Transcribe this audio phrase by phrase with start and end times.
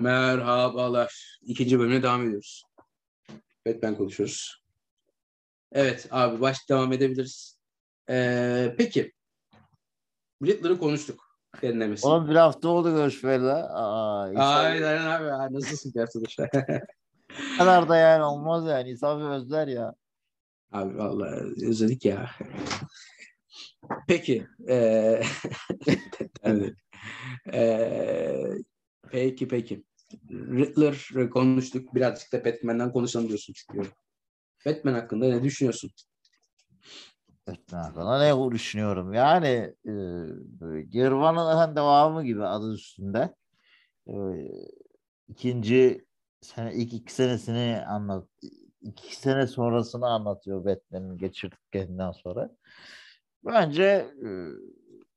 [0.00, 1.38] Merhabalar.
[1.42, 2.64] İkinci bölümüne devam ediyoruz.
[3.66, 4.62] Batman konuşuyoruz.
[5.72, 7.58] Evet abi baş devam edebiliriz.
[8.10, 9.12] Ee, peki.
[10.44, 11.30] Riddler'ı konuştuk.
[11.62, 12.06] Derinlemesi.
[12.06, 13.50] Oğlum bir hafta oldu görüşmeyeli.
[13.50, 15.28] Aa, Aynen abi.
[15.28, 16.50] Ha, Nasılsın arkadaşlar?
[17.54, 18.90] Bu kadar da yani olmaz yani.
[18.90, 19.94] İnsan özler ya.
[20.72, 22.30] abi vallahi özledik ya.
[24.08, 24.46] Peki.
[24.68, 25.22] Ee,
[27.52, 28.46] ee,
[29.10, 29.84] peki peki.
[30.30, 31.94] Riddler konuştuk.
[31.94, 33.92] Birazcık da Batman'den konuşalım diyorsun istiyorum.
[34.66, 35.90] Batman hakkında ne düşünüyorsun?
[37.46, 39.12] Batman hakkında ne düşünüyorum?
[39.12, 39.92] Yani e,
[40.82, 43.34] Girvan'ın devamı gibi adı üstünde.
[44.06, 44.14] E,
[45.28, 46.04] ikinci
[46.40, 48.28] sene, ilk iki senesini anlat.
[48.80, 52.50] iki sene sonrasını anlatıyor Batman'in geçirdiklerinden sonra.
[53.44, 53.84] Bence
[54.24, 54.28] e,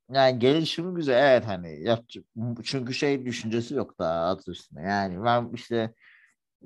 [0.10, 1.14] yani gelişimi güzel.
[1.32, 2.26] Evet hani yapacak.
[2.64, 4.82] Çünkü şey düşüncesi yok daha adı üstünde.
[4.82, 5.94] Yani ben işte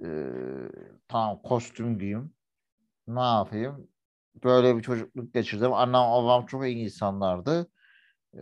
[0.06, 0.08] e,
[1.08, 2.34] tamam kostüm giyeyim.
[3.08, 3.90] Ne yapayım?
[4.44, 5.74] Böyle bir çocukluk geçirdim.
[5.74, 7.68] Annem babam çok iyi insanlardı.
[8.36, 8.42] E,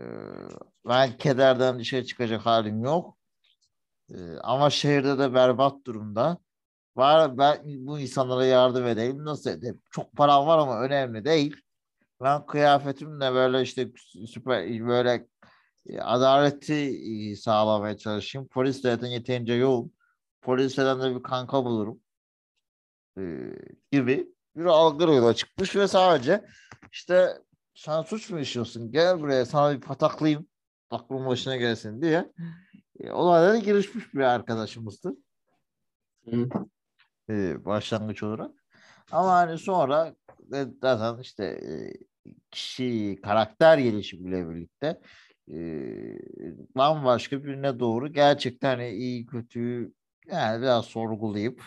[0.88, 3.18] ben kederden dışarı çıkacak halim yok.
[4.12, 6.38] E, ama şehirde de berbat durumda.
[6.96, 9.26] Var ben bu insanlara yardım edeyim.
[9.26, 9.82] Nasıl edeyim?
[9.92, 11.58] Çok param var ama önemli değil.
[12.22, 13.92] Ben kıyafetimle böyle işte
[14.28, 15.28] süper böyle
[15.86, 16.74] e, adaleti
[17.32, 18.48] e, sağlamaya çalışayım.
[18.48, 19.94] Polis zaten yeterince yoğun.
[20.42, 22.00] Polislerden de bir kanka bulurum.
[23.18, 23.52] Ee,
[23.92, 26.46] gibi bir algı yola çıkmış ve sadece
[26.92, 27.38] işte
[27.76, 28.92] sen suç mu işliyorsun?
[28.92, 30.48] Gel buraya sana bir pataklayayım.
[30.90, 32.32] Aklın başına gelsin diye.
[33.00, 35.16] E, olaylara girişmiş bir arkadaşımızdı.
[36.30, 36.50] Hı.
[37.30, 38.52] E, başlangıç olarak.
[39.12, 40.16] Ama hani sonra
[40.82, 41.70] zaten işte e,
[42.52, 45.02] kişi karakter gelişimiyle birlikte
[45.52, 45.58] e,
[46.76, 49.94] bambaşka birine doğru gerçekten hani iyi kötü
[50.28, 51.64] yani biraz sorgulayıp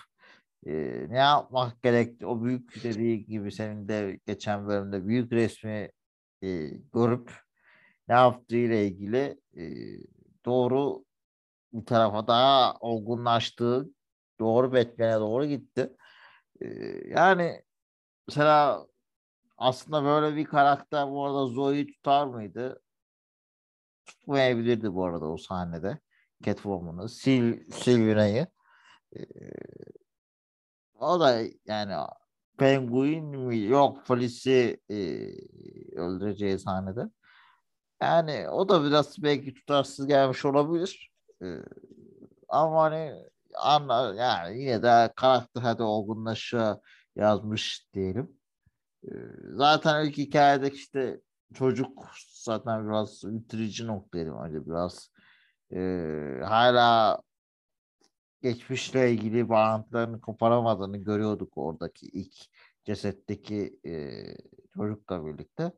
[0.67, 0.73] e,
[1.09, 5.91] ne yapmak gerekti o büyük dediği gibi senin de geçen bölümde büyük resmi
[6.93, 7.33] görüp
[8.09, 9.41] ne yaptığıyla ilgili
[10.45, 11.05] doğru
[11.73, 13.89] bu tarafa daha olgunlaştığı
[14.41, 15.91] doğru Batman'e doğru gitti.
[17.05, 17.63] Yani
[18.29, 18.87] mesela
[19.59, 22.83] aslında böyle bir karakter bu arada Zoe'yi tutar mıydı?
[24.07, 25.99] Tutmayabilirdi bu arada o sahnede.
[26.43, 28.47] Catwoman'ı, Sil, Sylvia'yı.
[29.17, 29.21] Ee,
[30.95, 31.95] o da yani
[32.59, 33.59] Penguin mi?
[33.59, 34.97] Yok polisi e,
[35.97, 37.11] öldüreceği sahnede.
[38.03, 41.13] Yani o da biraz belki tutarsız gelmiş olabilir.
[41.43, 41.57] Ee,
[42.49, 43.15] ama hani
[43.57, 46.81] anla, yani yine de karakter hadi olgunlaşa
[47.19, 48.39] yazmış diyelim.
[49.05, 49.09] Ee,
[49.55, 51.21] zaten ilk hikayedeki işte
[51.55, 55.11] çocuk zaten biraz bitirici noktaydı bence biraz
[55.73, 55.79] e,
[56.45, 57.19] hala
[58.43, 62.35] geçmişle ilgili bağıntılarını koparamadığını görüyorduk oradaki ilk
[62.85, 64.23] cesetteki e,
[64.75, 65.73] çocukla birlikte.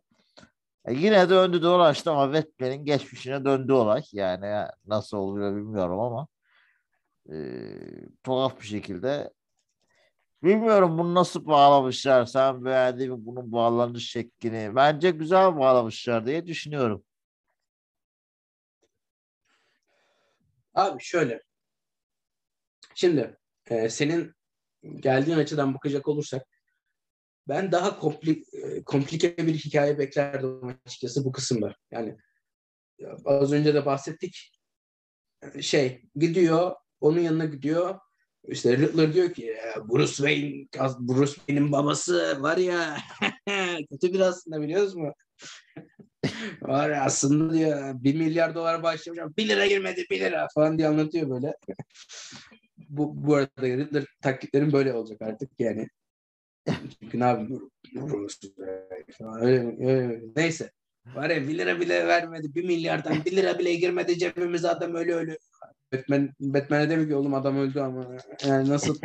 [0.85, 4.03] E, yine döndü dolaştı ama Batman'in geçmişine döndü olay.
[4.13, 6.29] Yani nasıl oluyor bilmiyorum ama
[7.33, 7.37] e,
[8.25, 9.31] tuhaf bir şekilde
[10.43, 12.27] Bilmiyorum bunu nasıl bağlamışlar.
[12.27, 14.77] Sen beğendin mi bunun bağlanış şeklini?
[14.77, 17.05] Bence güzel bağlamışlar diye düşünüyorum.
[20.75, 21.43] Abi şöyle.
[22.95, 23.39] Şimdi
[23.71, 24.35] e, senin
[24.83, 26.47] geldiğin açıdan bakacak olursak
[27.49, 31.75] ben daha kompli, e, komplike bir hikaye beklerdim açıkçası bu kısımda.
[31.91, 32.17] Yani
[32.99, 34.53] ya, az önce de bahsettik.
[35.61, 37.99] Şey gidiyor, onun yanına gidiyor.
[38.49, 39.57] İşte Riddler diyor ki
[39.89, 40.67] Bruce Wayne,
[41.01, 42.97] Bruce Wayne'in babası var ya
[43.91, 45.13] kötü bir aslında biliyoruz mu?
[46.63, 50.89] var ya aslında diyor bir milyar dolar başlamış bir lira girmedi bir lira falan diye
[50.89, 51.57] anlatıyor böyle.
[52.89, 55.89] bu, bu arada Riddler taklitlerin böyle olacak artık yani.
[57.01, 57.71] Çünkü ne yapayım
[59.19, 60.21] falan öyle, öyle.
[60.37, 60.71] Neyse.
[61.07, 62.55] Var ya bir lira bile vermedi.
[62.55, 65.39] Bir milyardan bir lira bile girmedi cebimize adam öyle öyle.
[65.93, 68.07] Batman Batman'e demiyor ki oğlum adam öldü ama
[68.47, 68.97] yani nasıl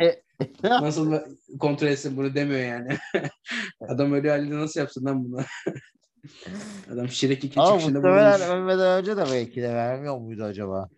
[0.64, 1.20] nasıl
[1.60, 2.96] kontrol etsin bunu demiyor yani.
[3.88, 5.40] adam öyle halde nasıl yapsın lan bunu?
[6.92, 8.50] adam Şirek 2 Ama çıkışında bulmuş.
[8.50, 10.88] ölmeden önce de belki de vermiyor muydu acaba?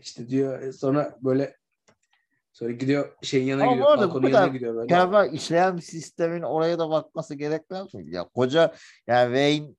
[0.00, 1.56] İşte diyor sonra böyle
[2.58, 3.90] sonra gidiyor şeyin yanına Ama gidiyor.
[3.90, 4.82] arada kadar yanına gidiyor böyle.
[4.82, 8.14] mükemmel işleyen bir sistemin oraya da bakması gerekmez mi?
[8.14, 8.74] Ya koca
[9.06, 9.74] yani Wayne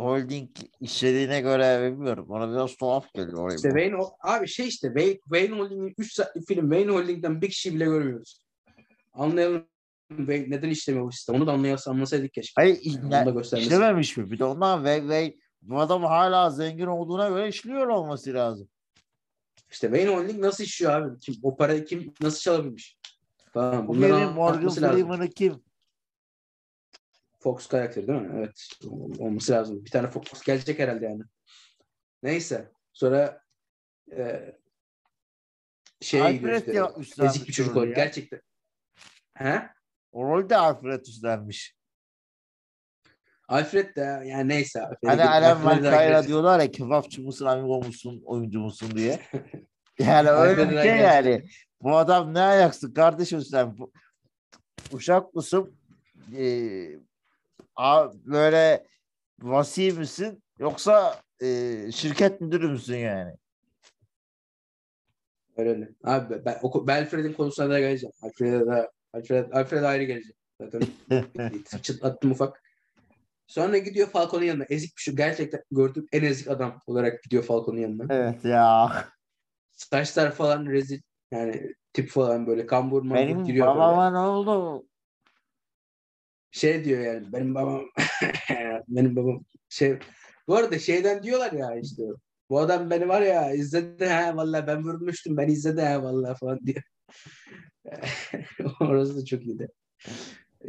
[0.00, 0.50] Holding
[0.80, 2.26] işlediğine göre bilmiyorum.
[2.28, 3.56] Bana biraz tuhaf geliyor oraya.
[3.56, 7.74] İşte Wayne, abi şey işte Wayne, Wayne Holding'in 3 saatlik film Wayne Holding'den bir kişi
[7.74, 8.40] bile görmüyoruz.
[9.12, 9.66] Anlayalım
[10.08, 11.36] Wayne neden işlemiyor bu sistem.
[11.36, 12.52] Onu da anlayas anlasaydık keşke.
[12.56, 12.78] Hayır
[13.10, 14.30] yani işlememiş mi?
[14.30, 18.68] Bir de ondan ve, ve bu adam hala zengin olduğuna göre işliyor olması lazım.
[19.70, 21.18] İşte Wayne Holding nasıl işliyor abi?
[21.18, 22.98] Kim, o parayı kim nasıl çalabilmiş?
[23.54, 24.68] Bu Bunları Morgan.
[24.68, 25.62] Freeman'ı kim?
[27.38, 28.30] Fox karakteri değil mi?
[28.36, 28.68] Evet.
[29.18, 29.84] Olması lazım.
[29.84, 31.22] Bir tane Fox gelecek herhalde yani.
[32.22, 32.72] Neyse.
[32.92, 33.42] Sonra
[34.12, 34.56] e,
[36.00, 36.72] gidiyor Alfred işte.
[36.72, 37.84] ya üstlenmiş Ezik bir çocuk ya.
[37.84, 38.40] Gerçekten.
[39.34, 39.68] He?
[40.12, 41.75] O rolde Alfred üstlenmiş.
[43.48, 44.80] Alfred de yani neyse.
[45.06, 45.20] Hani
[45.64, 46.28] Vankayra gireriz.
[46.28, 49.20] diyorlar ya kebapçı mısın, amigo musun, oyuncu musun diye.
[49.98, 51.44] Yani öyle bir şey yani.
[51.80, 53.78] Bu adam ne ayaksın kardeşim sen?
[53.78, 53.92] Bu-
[54.92, 55.76] Uşak mısın?
[57.76, 58.86] A- böyle
[59.42, 60.42] vasi misin?
[60.58, 61.46] Yoksa e,
[61.92, 63.34] şirket müdürü müsün yani?
[65.56, 65.88] Öyle öyle.
[66.04, 68.12] Abi ben, o, ben Alfred'in konusuna da geleceğim.
[68.22, 70.36] Alfred'e de Alfred, Alfred ayrı gelecek.
[70.60, 70.82] Zaten
[71.82, 72.62] çıtlattım ufak.
[73.46, 74.64] Sonra gidiyor Falcon'un yanına.
[74.68, 75.14] Ezik bir şey.
[75.14, 78.14] Gerçekten gördüğüm en ezik adam olarak gidiyor Falcon'un yanına.
[78.14, 78.92] evet ya.
[79.72, 81.00] Saçlar falan rezil.
[81.30, 83.78] Yani tip falan böyle kambur mambur Benim giriyor böyle.
[83.78, 84.86] babama ne oldu?
[86.50, 87.82] Şey diyor yani benim babam
[88.88, 89.98] benim babam şey
[90.48, 92.02] bu arada şeyden diyorlar ya işte
[92.50, 96.60] bu adam beni var ya izledi ha vallahi ben vurmuştum ben izledi ha vallahi falan
[96.66, 96.82] diyor.
[98.80, 99.68] Orası da çok iyiydi.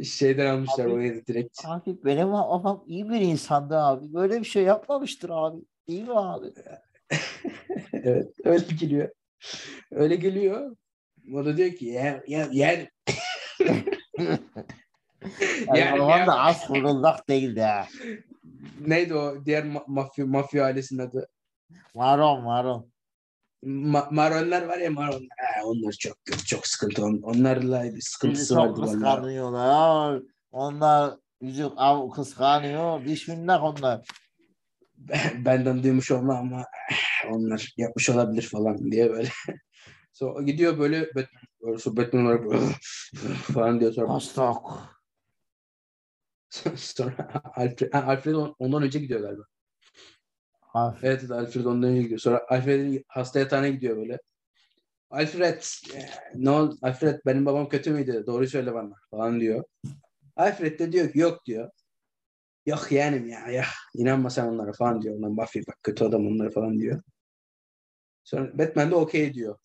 [0.04, 1.64] Şeyden almışlar Abi- da direkt.
[1.64, 4.14] Abi benim babam iyi bir insandı abi.
[4.14, 5.60] Böyle bir şey yapmamıştır abi.
[5.88, 6.46] Değil mi abi?
[7.92, 9.08] evet öyle geliyor.
[9.90, 10.76] Öyle geliyor.
[11.34, 12.88] O da diyor ki yer yer yer
[15.66, 17.86] Yani yer, babam da az fırıldak değildi ha.
[18.80, 21.28] Neydi o diğer ma- mafya, mafya ailesinin adı?
[21.94, 22.90] Maron maron.
[23.64, 25.28] Ma- Maronlar var ya Maronlar.
[25.54, 27.04] Ha, onlar çok kötü, çok sıkıntı.
[27.04, 28.92] On- Onlarla Bizi sıkıntısı çok vardı vallahi.
[28.92, 30.22] kıskanıyorlar.
[30.50, 33.00] Onlar yüzük av kıskanıyor.
[33.28, 34.06] Minnak onlar.
[34.96, 36.64] Ben- Benden duymuş olma ama
[37.30, 39.28] onlar yapmış olabilir falan diye böyle.
[40.12, 42.44] Sonra o gidiyor böyle Batman, sonra Batman olarak
[43.54, 44.08] falan diyor sonra.
[46.76, 49.42] Sonra Alfred, ha, Alfred on- ondan önce gidiyor galiba.
[50.68, 51.04] Hafif.
[51.04, 52.20] Evet evet, Alfred ondan önce gidiyor.
[52.20, 54.18] Sonra Alfred'in hasta yatağına gidiyor böyle.
[55.10, 55.62] Alfred
[56.34, 56.76] ne oldu?
[56.82, 58.24] Alfred benim babam kötü müydü?
[58.26, 59.64] Doğru söyle bana falan diyor.
[60.36, 61.70] Alfred de diyor ki yok diyor.
[62.66, 65.18] Yok yeğenim ya ya inanma sen onlara falan diyor.
[65.18, 67.02] Onlar mafya bak kötü adam onlar falan diyor.
[68.24, 69.58] Sonra Batman de okey diyor.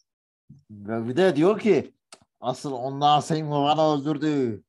[0.72, 1.94] Ve bir de diyor ki
[2.40, 4.64] asıl onlar senin babanı öldürdü.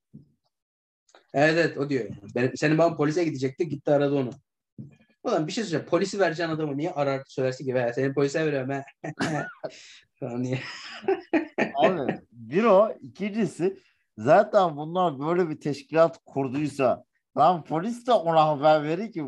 [1.34, 2.04] Evet evet o diyor.
[2.04, 2.34] Yani.
[2.34, 4.30] Benim, senin babam polise gidecekti gitti aradı onu.
[5.24, 5.86] Ulan bir şey söyleyeceğim.
[5.86, 8.70] Polisi vereceğin adamı niye arar söylersin ki "Be, seni polise veriyorum
[10.20, 10.58] falan diye.
[11.74, 13.78] Abi bir o ikincisi
[14.18, 17.04] zaten bunlar böyle bir teşkilat kurduysa
[17.36, 19.24] lan polis de ona haber verir ki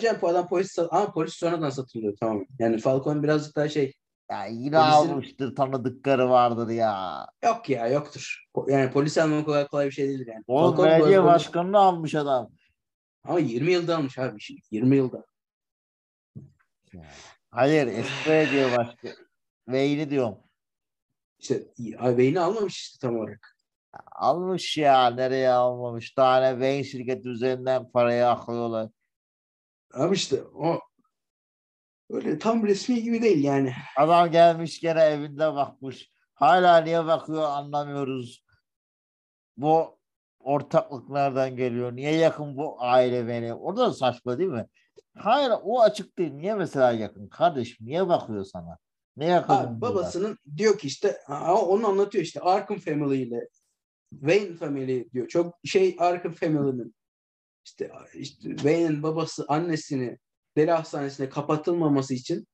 [0.00, 2.44] canım bu adam polis ama polis sonradan satılıyor tamam.
[2.58, 3.92] Yani Falcon birazcık daha şey
[4.30, 7.26] ya yine Polisin- almıştır tanıdıkları vardır ya.
[7.44, 8.44] yok ya yoktur.
[8.68, 10.44] Yani polis almak kolay kolay bir şey değildir yani.
[10.46, 12.50] Oğlum belediye başkanını almış adam.
[13.24, 14.40] Ama 20 yılda almış abi.
[14.40, 15.24] şimdi, 20 yılda.
[17.50, 19.14] Hayır eski belediye başkanı.
[19.68, 20.38] Veyni diyorum.
[21.38, 21.66] İşte
[21.98, 23.56] ay, beyni almamış işte tam olarak.
[24.12, 26.10] Almış ya nereye almamış.
[26.10, 28.90] Tane Wayne şirketi üzerinden parayı aklıyorlar.
[29.94, 30.80] Abi işte o
[32.10, 33.74] öyle tam resmi gibi değil yani.
[33.96, 36.12] Adam gelmiş gene evinde bakmış.
[36.34, 38.44] Hala niye bakıyor anlamıyoruz.
[39.56, 39.98] Bu
[40.44, 41.96] ortaklık nereden geliyor?
[41.96, 43.54] Niye yakın bu aile beni?
[43.54, 44.66] O da saçma değil mi?
[45.16, 46.32] Hayır o açık değil.
[46.32, 47.28] Niye mesela yakın?
[47.28, 48.78] Kardeşim niye bakıyor sana?
[49.16, 49.54] Ne yakın?
[49.54, 51.18] Abi, babasının diyor ki işte
[51.66, 53.48] onu anlatıyor işte Arkham Family ile
[54.10, 55.28] Wayne Family diyor.
[55.28, 56.94] Çok şey Arkham Family'nin
[57.64, 60.18] işte, işte Wayne'in babası annesini
[60.56, 62.46] deli hastanesine kapatılmaması için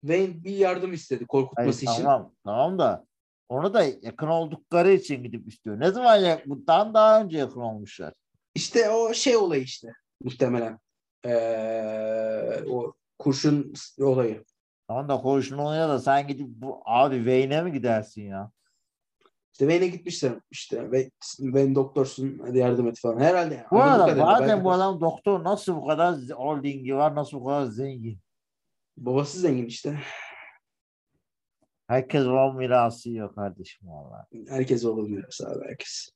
[0.00, 2.02] Wayne bir yardım istedi Hayır, korkutması için.
[2.02, 3.06] tamam, tamam da
[3.48, 5.80] onu da yakın oldukları için gidip istiyor.
[5.80, 8.14] Ne zaman yak bundan daha önce yakın olmuşlar.
[8.54, 9.92] İşte o şey olayı işte
[10.24, 10.78] muhtemelen.
[11.26, 14.44] Ee, o kurşun olayı.
[14.88, 18.50] Tamam da konuşun oluyor da sen gidip bu abi Wayne'e mi gidersin ya?
[19.52, 23.20] İşte Wayne'e gitmişler işte ve Wayne doktorsun hadi yardım et falan.
[23.20, 23.66] Herhalde yani.
[23.70, 28.18] Bu arada belki bu adam doktor nasıl bu kadar holdingi var nasıl bu kadar zengin?
[28.96, 29.98] Babası zengin işte.
[31.92, 34.26] Herkes o mirası yiyor kardeşim valla.
[34.48, 36.10] Herkes olabilir abi herkes.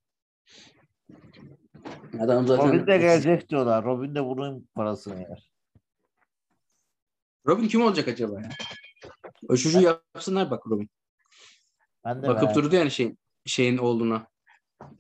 [2.21, 3.85] Adam zaten Robin de gelecek diyorlar.
[3.85, 5.51] Robin de bunun parasını yer.
[7.47, 8.49] Robin kim olacak acaba ya?
[9.49, 10.91] O çocuğu yapsınlar bak Robin.
[12.05, 14.27] Ben de Bakıp merak- durdu yani şeyin şeyin olduğuna.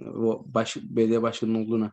[0.00, 1.92] O baş, belediye başkanının olduğuna.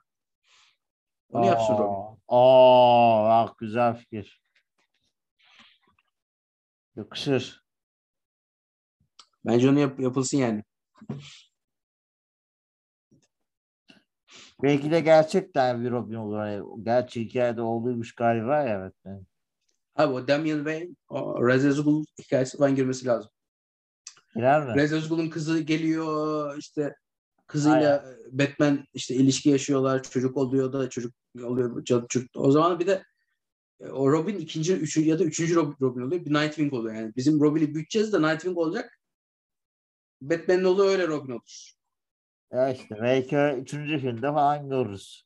[1.29, 2.17] Onu yapsın Robin.
[2.27, 4.41] Aa, aa, bak güzel fikir.
[6.95, 7.62] Yakışır.
[9.45, 10.63] Bence onu yap- yapılsın yani.
[14.63, 16.37] Belki de gerçekten bir Robin olur.
[16.37, 18.93] Hani gerçek hikayede olduğuymuş galiba evet.
[19.05, 19.21] Yani.
[19.95, 21.33] Abi o Damian Wayne, o
[21.83, 23.31] Ghul hikayesi falan girmesi lazım.
[24.35, 25.07] Girer mi?
[25.07, 26.95] Ghul'un kızı geliyor işte
[27.47, 30.03] kızıyla Batman işte ilişki yaşıyorlar.
[30.03, 31.83] Çocuk oluyor da çocuk oluyor.
[31.85, 32.29] Çocuk.
[32.35, 33.03] O zaman bir de
[33.81, 36.25] e, o Robin ikinci, üçüncü ya da üçüncü Robin, Robin oluyor.
[36.25, 37.15] Bir Nightwing oluyor yani.
[37.15, 38.99] Bizim Robin'i büyüteceğiz de Nightwing olacak.
[40.29, 41.71] Batman'in oğlu öyle Robin olur.
[42.51, 45.25] Ya işte belki üçüncü filmde falan görürüz.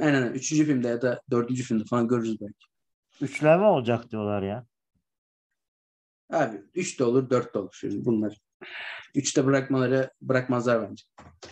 [0.00, 0.32] Aynen.
[0.32, 2.66] Üçüncü filmde ya da dördüncü filmde falan görürüz belki.
[3.20, 4.66] Üçleme olacak diyorlar ya.
[6.32, 7.76] Abi üç de olur, dört de olur.
[7.80, 8.40] Şimdi bunlar.
[9.14, 11.04] Üçte bırakmaları bırakmazlar bence.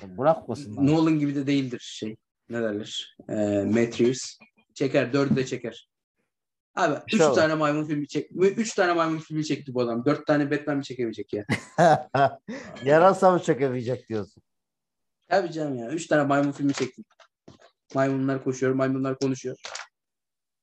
[0.03, 0.87] Bırakmasınlar.
[0.87, 2.17] Nolan gibi de değildir şey.
[2.49, 3.17] Ne derler?
[3.29, 3.35] Ee,
[3.65, 4.39] Reeves.
[4.75, 5.13] Çeker.
[5.13, 5.89] Dördü de çeker.
[6.75, 7.35] Abi üç İnşallah.
[7.35, 8.31] tane maymun filmi çek.
[8.35, 10.05] Üç tane maymun filmi çekti bu adam.
[10.05, 11.45] Dört tane Batman mi çekebilecek ya?
[12.85, 14.43] Yarasa mı çekemeyecek diyorsun?
[15.29, 15.89] Tabii canım ya.
[15.91, 17.05] Üç tane maymun filmi çektim.
[17.95, 19.57] Maymunlar koşuyor, maymunlar konuşuyor.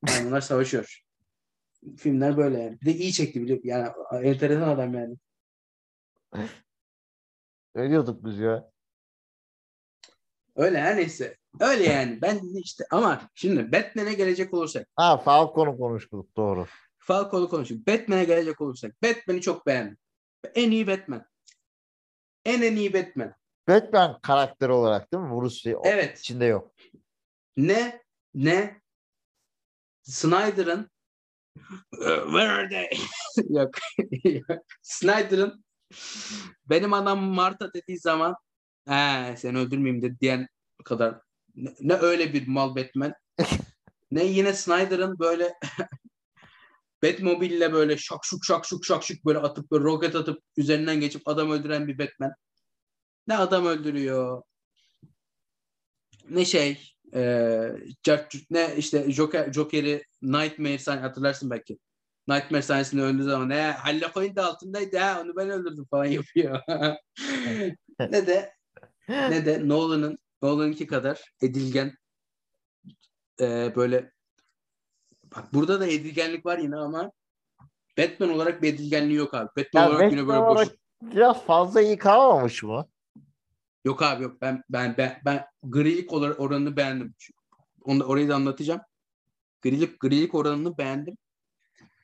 [0.02, 1.04] Maymunlar savaşıyor.
[1.98, 2.82] Filmler böyle yani.
[2.82, 3.90] Bir de iyi çekti biliyor Yani
[4.24, 5.16] enteresan adam yani.
[7.76, 8.72] Ne diyorduk biz ya?
[10.56, 11.38] Öyle her neyse.
[11.60, 12.22] Öyle yani.
[12.22, 14.88] Ben işte ama şimdi Batman'e gelecek olursak.
[14.96, 16.68] Ha Falcon'u konuştuk doğru.
[16.98, 17.82] Falco'lu konuşuyor.
[17.88, 19.04] Batman'e gelecek olursak.
[19.04, 19.98] Batman'i çok beğendim.
[20.56, 21.26] En iyi Batman.
[22.46, 23.34] En en iyi Batman.
[23.68, 25.30] Batman karakteri olarak değil mi?
[25.30, 26.20] Bruce Lee Evet.
[26.20, 26.72] içinde yok.
[27.58, 28.02] Ne
[28.34, 28.82] ne
[30.04, 30.92] Snyder'ın
[32.26, 32.90] Where are they?
[33.50, 33.72] Yok.
[34.82, 35.66] Snyder'ın
[36.66, 38.36] benim adam Marta dediği zaman
[38.88, 40.48] he, seni öldürmeyeyim de diyen
[40.86, 41.22] kadar
[41.56, 43.14] ne, ne öyle bir mal Batman
[44.12, 45.54] ne yine Snyder'ın böyle
[47.04, 52.00] Batmobile'le böyle şakşuk şakşuk şakşuk böyle atıp böyle roket atıp üzerinden geçip adam öldüren bir
[52.00, 52.34] Batman.
[53.28, 54.42] Ne adam öldürüyor.
[56.30, 57.22] Ne şey e,
[58.52, 61.80] ne işte Joker, Joker'i Nightmare sahne hatırlarsın belki.
[62.28, 66.60] Nightmare sahnesinde öldüğü zaman ne Halle Coyne de altındaydı ha onu ben öldürdüm falan yapıyor.
[68.00, 68.54] ne de
[69.10, 71.96] ne de Nolan'ın Nolan'ınki kadar edilgen
[73.40, 74.12] e, böyle
[75.36, 77.12] bak burada da edilgenlik var yine ama
[77.98, 79.50] Batman olarak bir edilgenliği yok abi.
[79.58, 80.76] Batman Ya olarak yine Batman böyle boş.
[81.02, 82.90] biraz fazla iyi kalmamış mı?
[83.86, 84.42] Yok abi yok.
[84.42, 87.16] Ben ben ben, ben grilik oran- oranını beğendim.
[87.82, 88.82] Onu orayı da anlatacağım.
[89.62, 91.18] Grilik grilik oranını beğendim.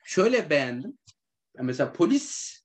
[0.04, 0.98] Şöyle beğendim.
[1.60, 2.58] Mesela polis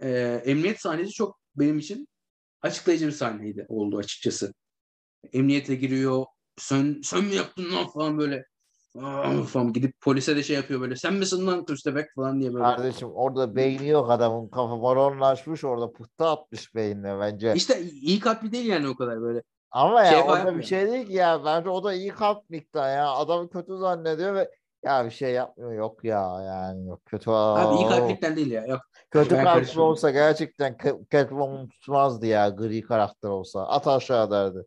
[0.00, 0.10] e,
[0.44, 2.08] emniyet sahnesi çok benim için
[2.62, 4.54] açıklayıcı bir sahneydi oldu açıkçası.
[5.32, 6.24] Emniyete giriyor.
[6.56, 8.44] Sen sen mi yaptın lan falan böyle.
[9.02, 10.96] Aa, falan gidip polise de şey yapıyor böyle.
[10.96, 12.64] Sen misin lan köstebek falan diye böyle.
[12.64, 17.52] Kardeşim orada beyni yok adamın kafa baronlaşmış orada pıhtı atmış beynine bence.
[17.56, 19.42] İşte iyi kalpli değil yani o kadar böyle.
[19.70, 21.44] Ama ya şey o falan da bir şey değil ki ya.
[21.44, 23.12] Bence o da iyi kalp miktarı ya.
[23.12, 24.50] Adamı kötü zannediyor ve
[24.84, 25.72] ya bir şey yapmıyor.
[25.72, 27.30] Yok ya yani yok kötü.
[27.30, 28.66] Abi iyi kalplikten değil ya.
[28.66, 28.80] Yok.
[29.10, 33.66] Kötü Ben kalpli olsa gerçekten Ca- Catwoman tutmazdı ya gri karakter olsa.
[33.66, 34.58] At aşağı derdi.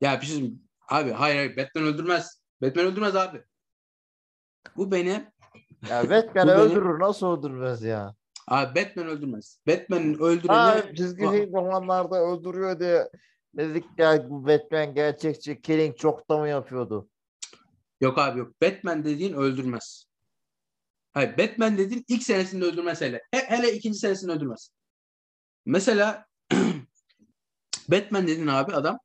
[0.00, 0.52] Ya bir şey.
[0.88, 2.42] Abi hayır hayır Batman öldürmez.
[2.62, 3.42] Batman öldürmez abi.
[4.76, 5.32] Bu beni
[5.90, 8.14] Ya Batman Bu beni- öldürür nasıl öldürmez ya?
[8.48, 9.58] abi Batman öldürmez.
[9.68, 13.08] Batman'in öldüreni Ha çizgi film romanlarda öldürüyor diye
[13.56, 17.08] dedik ya bu Batman gerçekçi Killing çok da mı yapıyordu?
[18.00, 18.62] yok abi yok.
[18.62, 20.04] Batman dediğin öldürmez.
[21.12, 23.22] Hayır Batman dediğin ilk senesinde öldürmez hele.
[23.34, 24.70] He- hele ikinci senesinde öldürmez.
[25.66, 26.26] Mesela
[27.88, 28.98] Batman dediğin abi adam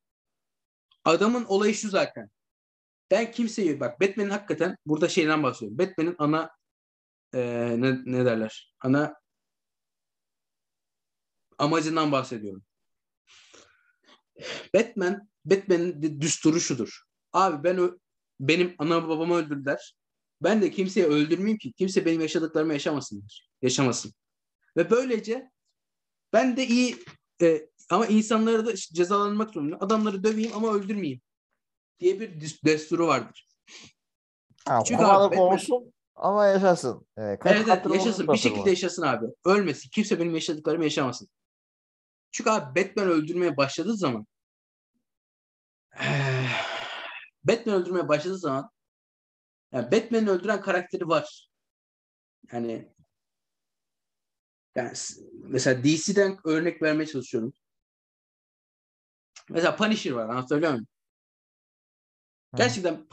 [1.05, 2.29] adamın olayı şu zaten.
[3.11, 5.77] Ben kimseyi bak Batman'in hakikaten burada şeyden bahsediyorum.
[5.77, 6.49] Batman'in ana
[7.33, 8.73] eee, ne, ne derler?
[8.79, 9.15] Ana
[11.57, 12.63] amacından bahsediyorum.
[14.75, 17.03] Batman Batman'in düsturu şudur.
[17.33, 17.97] Abi ben ö-
[18.39, 19.95] benim ana babamı öldürdüler.
[20.41, 23.49] Ben de kimseyi öldürmeyeyim ki kimse benim yaşadıklarımı yaşamasınlar.
[23.61, 24.13] Yaşamasın.
[24.77, 25.51] Ve böylece
[26.33, 26.97] ben de iyi
[27.43, 29.77] e, ama insanları da işte cezalandırmak zorunda.
[29.79, 31.21] Adamları döveyim ama öldürmeyeyim
[31.99, 33.47] diye bir desturu vardır.
[34.67, 37.07] Ha, Çünkü abi Batman- kovsun ama yaşasın.
[37.17, 38.27] Evet, kaç Evet, evet hatırı yaşasın.
[38.27, 39.25] Bir şekilde yaşasın abi.
[39.45, 39.89] Ölmesin.
[39.89, 41.29] Kimse benim yaşadıklarımı yaşamasın.
[42.31, 44.25] Çünkü abi Batman öldürmeye başladığı zaman
[47.43, 48.69] Batman öldürmeye başladığı zaman
[49.71, 51.49] yani Batman'in öldüren karakteri var.
[52.51, 52.92] Yani
[54.75, 54.91] yani
[55.43, 57.53] mesela DC'den örnek vermeye çalışıyorum.
[59.49, 60.29] Mesela Punisher var.
[60.29, 60.87] Anlatabiliyor muyum?
[62.55, 63.07] Gerçekten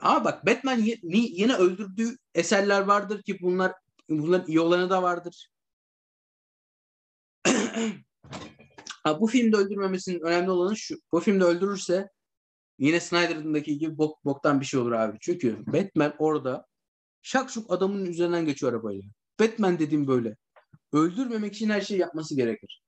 [0.00, 3.72] ama bak Batman ye- ni- yine öldürdüğü eserler vardır ki bunlar
[4.08, 5.50] bunların iyi olanı da vardır.
[9.04, 10.96] ha, bu filmde öldürmemesinin önemli olanı şu.
[11.12, 12.08] Bu filmde öldürürse
[12.78, 15.18] yine Snyder'daki gibi bok, boktan bir şey olur abi.
[15.20, 16.66] Çünkü Batman orada
[17.22, 19.02] şak şuk adamın üzerinden geçiyor arabayla.
[19.40, 20.36] Batman dediğim böyle.
[20.96, 22.82] Öldürmemek için her şeyi yapması gerekir.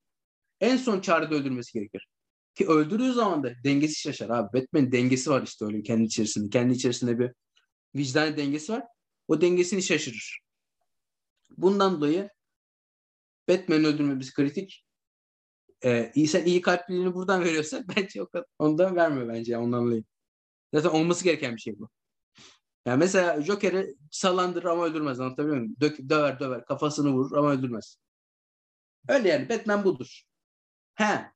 [0.61, 2.09] En son çarede öldürmesi gerekir.
[2.55, 4.61] Ki öldürdüğü zaman da dengesi şaşar abi.
[4.61, 6.50] Batman dengesi var işte öyle kendi içerisinde.
[6.50, 7.33] Kendi içerisinde bir
[7.95, 8.85] vicdani dengesi var.
[9.29, 10.41] O dengesini şaşırır.
[11.57, 12.31] Bundan dolayı
[13.49, 14.85] Batman'i öldürmemiz kritik.
[15.85, 20.05] Ee, iyi, sen iyi kalpliliğini buradan veriyorsa bence o kadar, ondan verme bence ondan dolayı.
[20.75, 21.88] Zaten olması gereken bir şey bu.
[22.88, 25.76] Yani mesela Joker'i sallandırır ama öldürmez anlatabiliyor muyum?
[25.80, 27.97] Dök, döver döver kafasını vurur ama öldürmez.
[29.09, 30.23] Öyle yani Batman budur.
[30.95, 31.30] He.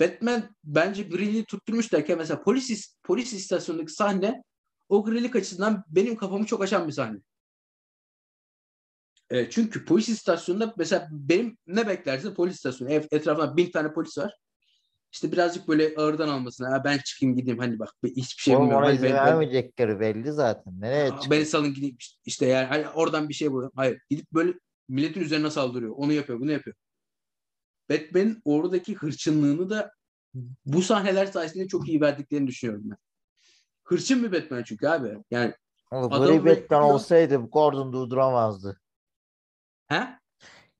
[0.00, 4.42] Batman bence grili tutturmuş derken mesela polis polis istasyonundaki sahne
[4.88, 7.18] o grilik açısından benim kafamı çok açan bir sahne.
[9.30, 14.18] E, çünkü polis istasyonunda mesela benim ne beklersin polis istasyonu ev, etrafında bin tane polis
[14.18, 14.34] var.
[15.14, 18.84] İşte birazcık böyle ağırdan almasına ben çıkayım gideyim hani bak hiçbir şey Oğlum bilmiyorum.
[18.84, 20.80] ona Hadi izin ben- ben- vermeyecekleri belli zaten.
[20.80, 21.30] Nereye Aa, çık?
[21.30, 23.72] Beni salın gideyim işte yani hani oradan bir şey buluyorum.
[23.76, 24.52] Hayır gidip böyle
[24.88, 25.94] milletin üzerine saldırıyor.
[25.96, 26.76] Onu yapıyor bunu yapıyor.
[27.90, 29.92] Batman'in oradaki hırçınlığını da
[30.66, 32.96] bu sahneler sayesinde çok iyi verdiklerini düşünüyorum ben.
[33.84, 35.18] Hırçın bir Batman çünkü abi.
[35.30, 35.54] Yani
[35.90, 36.80] Oğlum, Gri Batman gidiyor.
[36.80, 38.80] olsaydı Gordon durduramazdı.
[39.86, 40.08] he?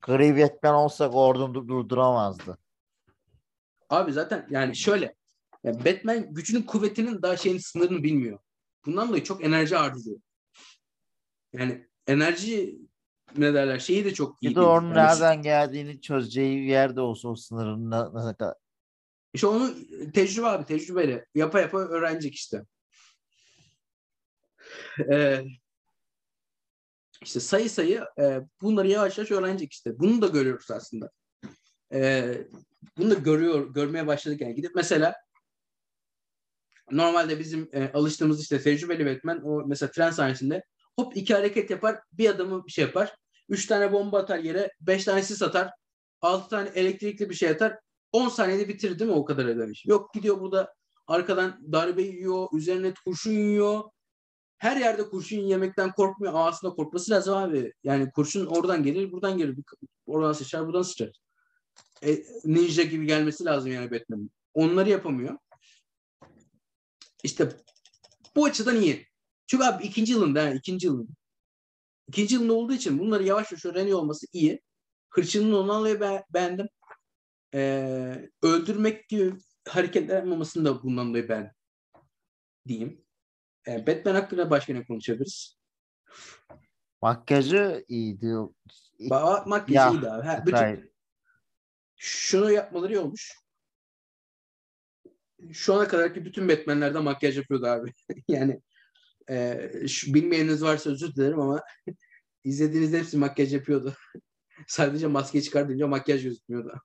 [0.03, 2.59] Gri Batman olsa Gordon dur- durduramazdı.
[3.91, 5.15] Abi zaten yani şöyle
[5.65, 8.39] ya Batman gücünün kuvvetinin daha şeyin sınırını bilmiyor.
[8.87, 10.21] Bundan dolayı çok enerji harcıyor.
[11.53, 12.79] Yani enerji
[13.37, 14.51] ne derler şeyi de çok iyi.
[14.51, 18.55] Bir de onun Yani nereden geldiğini çözeceği bir yerde olsa o sınırın ne, ne kadar.
[19.35, 19.75] İşte onu
[20.15, 22.63] tecrübe abi tecrübeyle yapa yapa öğrenecek işte.
[25.11, 25.45] Ee,
[27.23, 29.99] işte sayı sayı e, bunları yavaş yavaş öğrenecek işte.
[29.99, 31.11] Bunu da görüyoruz aslında.
[31.93, 32.49] Ee,
[32.99, 34.55] bunu da görüyor, görmeye başladık yani.
[34.55, 35.15] Gidip mesela
[36.91, 40.65] normalde bizim e, alıştığımız işte tecrübeli Batman o mesela tren sahnesinde
[40.97, 43.17] hop iki hareket yapar, bir adamı bir şey yapar.
[43.49, 45.71] Üç tane bomba atar yere, beş tane sis atar,
[46.21, 47.79] altı tane elektrikli bir şey atar.
[48.13, 49.87] 10 saniyede bitirir değil mi o kadar ödemiş?
[49.87, 50.75] Yok gidiyor burada
[51.07, 53.83] arkadan darbe yiyor, üzerine kurşun yiyor.
[54.59, 57.73] Her yerde kurşun yemekten korkmuyor ama aslında korkması lazım abi.
[57.85, 59.57] Yani kurşun oradan gelir, buradan gelir.
[60.07, 61.24] Oradan sıçrar, buradan sıçrar.
[62.07, 64.31] E, ninja gibi gelmesi lazım yani Batman'in.
[64.55, 65.39] Onları yapamıyor.
[67.23, 67.49] İşte
[68.37, 69.07] bu açıdan iyi.
[69.47, 71.13] Çünkü abi ikinci yılında, yani ikinci yılında.
[72.09, 74.63] İkinci yılında olduğu için bunları yavaş yavaş öğreniyor olması iyi.
[75.11, 76.67] Hırçının dolayı be- beğendim.
[77.55, 79.35] Ee, öldürmek gibi
[79.69, 81.53] hareketler yapmamasını da bundan dolayı ben
[82.69, 83.05] diyeyim.
[83.69, 85.59] Ee, Batman hakkında başka ne konuşabiliriz?
[87.03, 88.35] Makyajı iyiydi.
[89.01, 90.27] Ba makyajı Ya, iyiydi abi.
[90.27, 90.94] Ha, bütün.
[91.97, 93.33] Şunu yapmaları iyi olmuş.
[95.53, 97.93] Şu ana kadarki bütün Batman'lerde makyaj yapıyordu abi.
[98.29, 98.61] yani
[99.31, 101.63] e, şu, bilmeyeniniz varsa özür dilerim ama
[102.45, 103.95] izlediğiniz hepsi makyaj yapıyordu.
[104.67, 106.81] Sadece maske çıkardınca makyaj gözükmüyordu.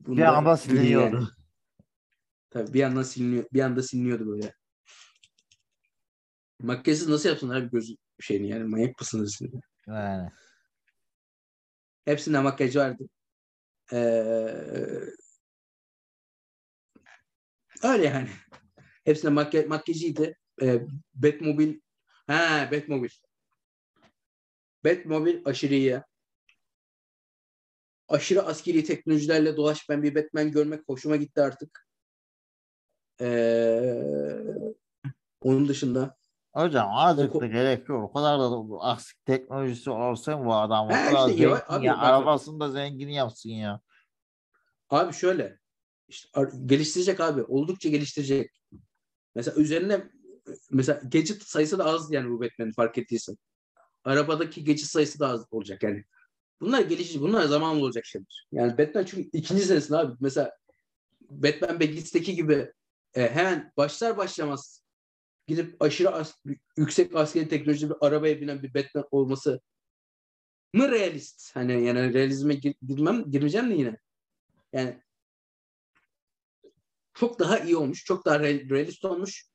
[0.00, 1.16] Bunu Bir da anda bilin siliniyordu.
[1.16, 1.26] yani.
[2.50, 4.54] Tabii bir yandan siliniyor, bir anda siliniyordu böyle.
[6.60, 9.40] Makyajsız nasıl yapsınlar abi göz şeyini yani manyak mısınız?
[9.86, 10.28] Yani.
[12.04, 13.08] Hepsinde makyaj vardı.
[13.92, 13.96] Ee,
[17.82, 18.28] öyle yani.
[19.04, 20.36] Hepsinde makyaj, makyajıydı.
[20.62, 20.80] Ee,
[21.14, 21.80] Batmobile
[22.26, 23.12] ha Batmobile.
[24.84, 26.00] Batmobile aşırı iyi.
[28.08, 31.86] Aşırı askeri teknolojilerle dolaş ben bir Batman görmek hoşuma gitti artık.
[33.20, 33.92] Ee,
[35.40, 36.16] onun dışında
[36.56, 38.04] Hocam azıcık da gerek yok.
[38.10, 41.86] O kadar da bu aksi teknolojisi olsa bu adam o kadar işte yavaş- zengin abi
[41.86, 41.92] ya.
[41.96, 43.80] bak- Arabasını da zengin yapsın ya.
[44.90, 45.58] Abi şöyle
[46.08, 46.28] işte
[46.66, 47.42] geliştirecek abi.
[47.42, 48.50] Oldukça geliştirecek.
[49.34, 50.10] Mesela üzerine
[50.70, 53.36] mesela gadget sayısı da az yani bu Batman'in fark ettiysen.
[54.04, 56.04] Arabadaki gadget sayısı da az olacak yani.
[56.60, 57.22] Bunlar gelişecek.
[57.22, 58.46] Bunlar zamanla olacak şeyler.
[58.52, 60.50] Yani Batman çünkü ikinci senesinde abi mesela
[61.30, 62.72] Batman Begins'teki gibi
[63.14, 64.82] e, hemen başlar başlamaz
[65.46, 66.38] gidip aşırı as-
[66.76, 69.60] yüksek askeri teknolojili bir arabaya binen bir Batman olması
[70.74, 71.56] mı realist?
[71.56, 73.96] Hani yani realizme gir- girmem, girmeyeceğim de yine.
[74.72, 75.02] Yani
[77.14, 78.04] çok daha iyi olmuş.
[78.04, 79.46] Çok daha re- realist olmuş.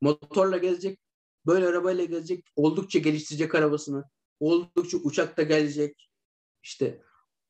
[0.00, 0.98] Motorla gezecek.
[1.46, 2.44] Böyle arabayla gezecek.
[2.56, 4.04] Oldukça geliştirecek arabasını.
[4.40, 6.10] Oldukça uçakta gelecek.
[6.62, 7.02] İşte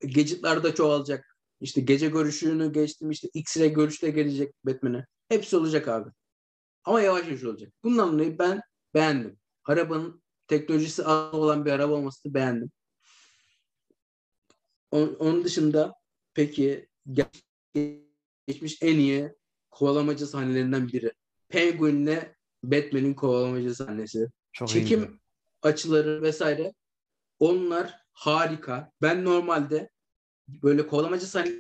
[0.03, 1.37] da çoğalacak.
[1.61, 3.11] İşte gece görüşünü geçtim.
[3.11, 5.07] işte X-ray görüşte gelecek Batman'e.
[5.29, 6.11] Hepsi olacak abi.
[6.87, 7.73] Ama yavaş yavaş olacak.
[7.85, 8.63] Bundan dolayı ben
[8.95, 9.39] beğendim.
[9.65, 12.71] Arabanın teknolojisi az olan bir araba olmasını beğendim.
[14.91, 15.95] On- onun dışında
[16.35, 18.01] peki ge-
[18.47, 19.33] geçmiş en iyi
[19.71, 21.13] kovalamacı sahnelerinden biri.
[21.49, 22.19] Penguin'le
[22.65, 24.29] Batman'in kovalamacı sahnesi.
[24.53, 25.13] Çok Çekim iyiydi.
[25.63, 26.73] açıları vesaire
[27.39, 28.93] onlar harika.
[29.03, 29.91] Ben normalde
[30.49, 31.53] böyle kovalamacı sahne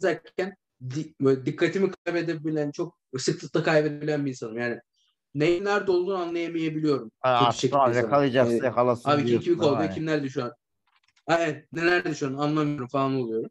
[0.00, 0.56] izlerken
[0.90, 4.58] di- böyle dikkatimi kaybedebilen, çok sıklıkla kaybedebilen bir insanım.
[4.58, 4.80] Yani
[5.34, 7.10] neyin nerede olduğunu anlayamayabiliyorum.
[7.20, 7.50] Ha,
[7.90, 8.04] izlemem.
[8.04, 9.94] yakalayacaksa Yani, yakalasın Abi kim kimi mi?
[9.94, 10.52] kim nerede şu an?
[11.26, 13.50] Aynen, ne nerede şu an anlamıyorum falan oluyorum.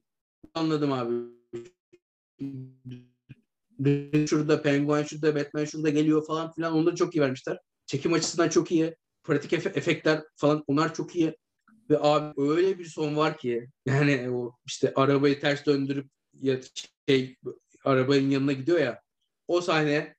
[0.53, 1.13] Anladım abi.
[4.27, 6.73] Şurada Penguin, şurada Batman, şurada geliyor falan filan.
[6.73, 7.59] Onları çok iyi vermişler.
[7.85, 8.95] Çekim açısından çok iyi.
[9.23, 11.37] Pratik efe- efektler falan onlar çok iyi.
[11.89, 16.09] Ve abi öyle bir son var ki yani o işte arabayı ters döndürüp
[16.41, 16.59] ya
[17.07, 17.35] şey
[17.85, 19.01] arabanın yanına gidiyor ya
[19.47, 20.15] o sahne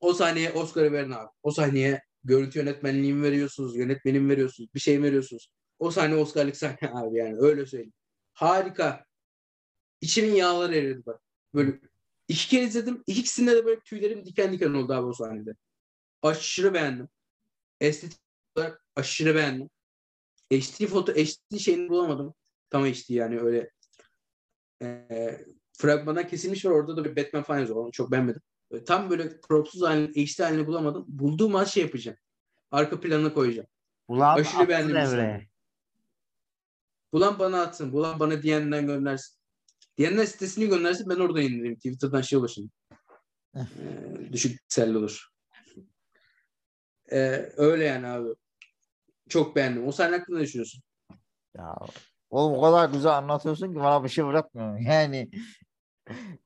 [0.00, 1.30] o sahneye Oscar'ı verin abi.
[1.42, 5.50] O sahneye görüntü yönetmenliği mi veriyorsunuz, yönetmenim mi veriyorsunuz, bir şey veriyorsunuz?
[5.78, 7.92] O sahne Oscar'lık sahne abi yani öyle söyleyeyim.
[8.32, 9.04] Harika.
[10.00, 11.22] İçimin yağları eridi bak.
[11.54, 11.80] Böyle
[12.28, 13.02] iki kere izledim.
[13.06, 15.54] İkisinde de böyle tüylerim diken diken oldu abi o sahnede.
[16.22, 17.08] Aşırı beğendim.
[17.80, 18.18] Estetik
[18.56, 19.70] olarak aşırı beğendim.
[20.52, 22.34] HD foto, HD şeyini bulamadım.
[22.70, 23.70] Tam HD yani öyle
[24.82, 25.40] e,
[25.72, 27.78] fragmana kesilmiş var orada da bir Batman falan yazıyor.
[27.78, 28.42] Onu çok beğenmedim.
[28.70, 31.04] Böyle Tam böyle cropsuz halini, HD halini bulamadım.
[31.08, 32.18] Bulduğum an şey yapacağım.
[32.70, 33.68] Arka planına koyacağım.
[34.08, 35.48] Ulan Aşırı beğendim sahne.
[37.12, 37.92] Bulan bana atsın.
[37.92, 39.38] Bulan bana DM'den göndersin.
[39.98, 41.76] DM'den sitesini göndersin ben oradan indireyim.
[41.76, 42.70] Twitter'dan şey ulaşayım.
[43.56, 43.60] Eh.
[43.60, 45.28] Ee, düşük pikselli olur.
[47.12, 48.28] Ee, öyle yani abi.
[49.28, 49.86] Çok beğendim.
[49.86, 50.82] O sahne hakkında ne düşünüyorsun?
[51.56, 51.76] Ya,
[52.30, 54.78] oğlum o kadar güzel anlatıyorsun ki bana bir şey bırakmıyor.
[54.80, 55.30] Yani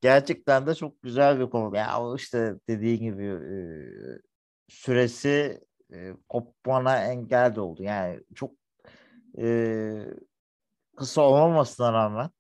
[0.01, 1.77] gerçekten de çok güzel bir konu.
[1.77, 3.57] Ya o işte dediğin gibi e,
[4.69, 5.61] süresi
[5.93, 7.83] e, kopmana engel de oldu.
[7.83, 8.51] Yani çok
[9.39, 9.47] e,
[10.97, 12.31] kısa olmamasına rağmen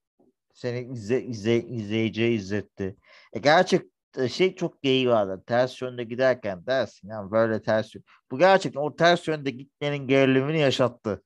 [0.55, 2.97] seni izle, izle, izleyiciye izletti.
[3.33, 3.83] E, gerçek
[4.31, 5.45] şey çok geyiği vardı.
[5.47, 8.05] Ters yönde giderken dersin ya böyle ters yön.
[8.31, 11.23] Bu gerçekten o ters yönde gitmenin gerilimini yaşattı.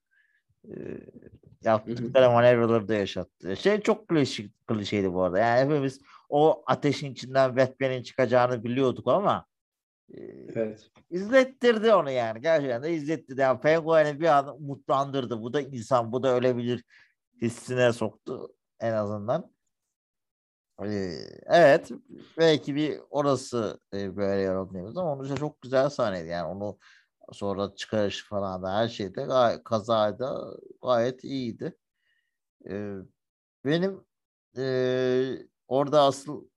[1.67, 3.57] Yaptıkları manevraları da yaşattı.
[3.57, 5.39] Şey çok klişe, klişeydi bu arada.
[5.39, 9.47] Yani hepimiz o ateşin içinden Batman'in çıkacağını biliyorduk ama
[10.15, 10.21] e,
[10.55, 10.91] Evet.
[11.11, 12.41] izlettirdi onu yani.
[12.41, 13.41] Gerçekten de izlettirdi.
[13.41, 15.43] Yani Penguin'i bir an umutlandırdı.
[15.43, 16.85] Bu da insan, bu da ölebilir
[17.43, 18.49] hissine soktu
[18.81, 19.57] en azından.
[20.85, 21.91] Ee, evet
[22.39, 26.79] belki bir orası e, böyle yorumlayabiliriz ama onun çok güzel sahneydi yani onu
[27.33, 31.77] sonra çıkarış falan da her şeyde gay- kazayda gayet iyiydi.
[32.69, 32.97] Ee,
[33.65, 34.05] benim
[34.59, 36.49] e, orada asıl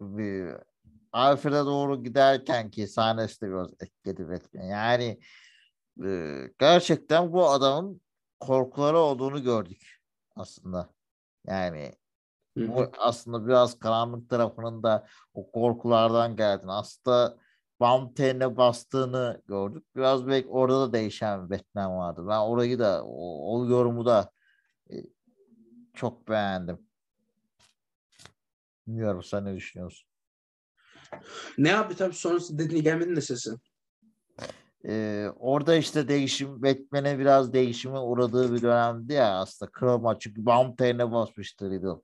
[0.00, 0.56] bir
[1.12, 4.62] Alfred'e doğru giderken ki sahnesi de biraz etkiledi Batman.
[4.62, 5.20] Yani
[6.04, 8.00] e, gerçekten bu adamın
[8.40, 10.00] korkuları olduğunu gördük
[10.36, 10.90] aslında.
[11.46, 11.92] Yani
[12.56, 16.64] bu aslında biraz karanlık tarafının da o korkulardan geldi.
[16.68, 17.38] Aslında
[18.14, 19.84] teline bastığını gördük.
[19.96, 22.24] Biraz belki orada da değişen bir Batman vardı.
[22.28, 24.32] Ben orayı da o, o yorumu da
[24.90, 24.94] e,
[25.94, 26.78] çok beğendim.
[28.86, 30.08] Bilmiyorum sen ne düşünüyorsun?
[31.58, 33.60] Ne abi tabii sonrası dediğine gelmedin de sesin.
[34.84, 40.44] Ee, orada işte değişim Batman'e biraz değişime uğradığı bir dönemdi ya aslında Kroma çünkü
[40.76, 42.00] teline basmıştı Riddle.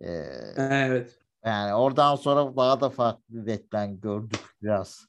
[0.00, 1.25] Ee, Evet.
[1.46, 5.06] Yani oradan sonra daha da farklı Batman gördük biraz.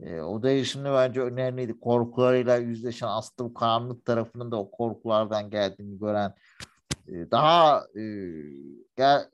[0.00, 1.80] Ee, o değişimde bence önemliydi.
[1.80, 6.34] Korkularıyla yüzleşen aslında karanlık tarafının da o korkulardan geldiğini gören
[7.08, 8.02] e, daha e,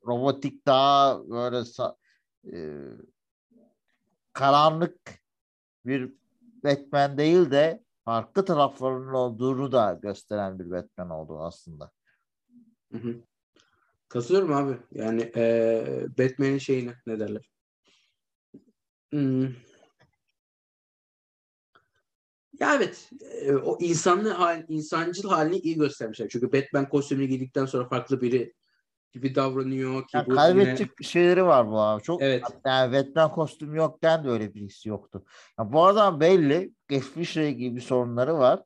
[0.07, 1.65] robotik daha böyle
[2.53, 2.59] e,
[4.33, 4.99] karanlık
[5.87, 6.13] bir
[6.65, 11.91] Batman değil de farklı taraflarının olduğunu da gösteren bir Batman oldu aslında.
[12.93, 13.30] Hı hı.
[14.11, 14.77] Katılıyorum abi.
[14.93, 17.51] Yani eee Batman'in şeyine ne derler?
[19.13, 19.45] Hmm.
[22.61, 23.11] Ya evet.
[23.21, 26.29] eee, o insanlı hal, insancıl halini iyi göstermişler.
[26.29, 28.55] Çünkü Batman kostümünü giydikten sonra farklı biri
[29.13, 32.03] gibi davranıyor ki Yani bu yine kaybedecek bir şeyleri var bu abi.
[32.03, 32.43] Çok evet.
[32.67, 35.25] yani Batman kostümü yokken de öyle bir his yoktu.
[35.59, 38.63] Ya bu adam belli geçmişle ilgili bir sorunları var.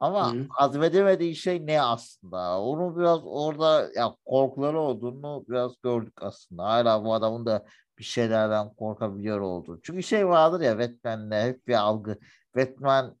[0.00, 2.60] Ama Hı hazmedemediği şey ne aslında?
[2.60, 6.64] Onu biraz orada ya korkuları olduğunu biraz gördük aslında.
[6.64, 7.66] Hala bu adamın da
[7.98, 9.80] bir şeylerden korkabiliyor olduğunu.
[9.82, 12.18] Çünkü şey vardır ya Batman'le hep bir algı.
[12.56, 13.16] Batman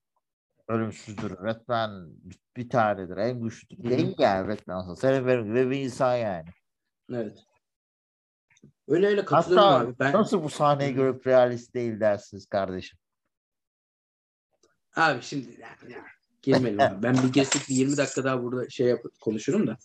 [0.68, 1.30] ölümsüzdür.
[1.44, 3.16] Batman bir, bir tanedir.
[3.16, 3.84] En güçlüdür.
[3.84, 3.98] Hı hı.
[3.98, 4.96] Değil yani Batman aslında.
[4.96, 6.48] Senin benim gibi bir insan yani.
[7.12, 7.38] Evet.
[8.88, 9.98] Öyle öyle katılıyorum Hatta abi.
[9.98, 12.98] Ben nasıl bu sahneyi görüp realist değil dersiniz kardeşim?
[14.96, 16.02] abi şimdi yani
[16.54, 16.80] girmeyelim.
[16.80, 17.02] abi.
[17.02, 19.76] Ben kesip bir 20 dakika daha burada şey yap konuşurum da.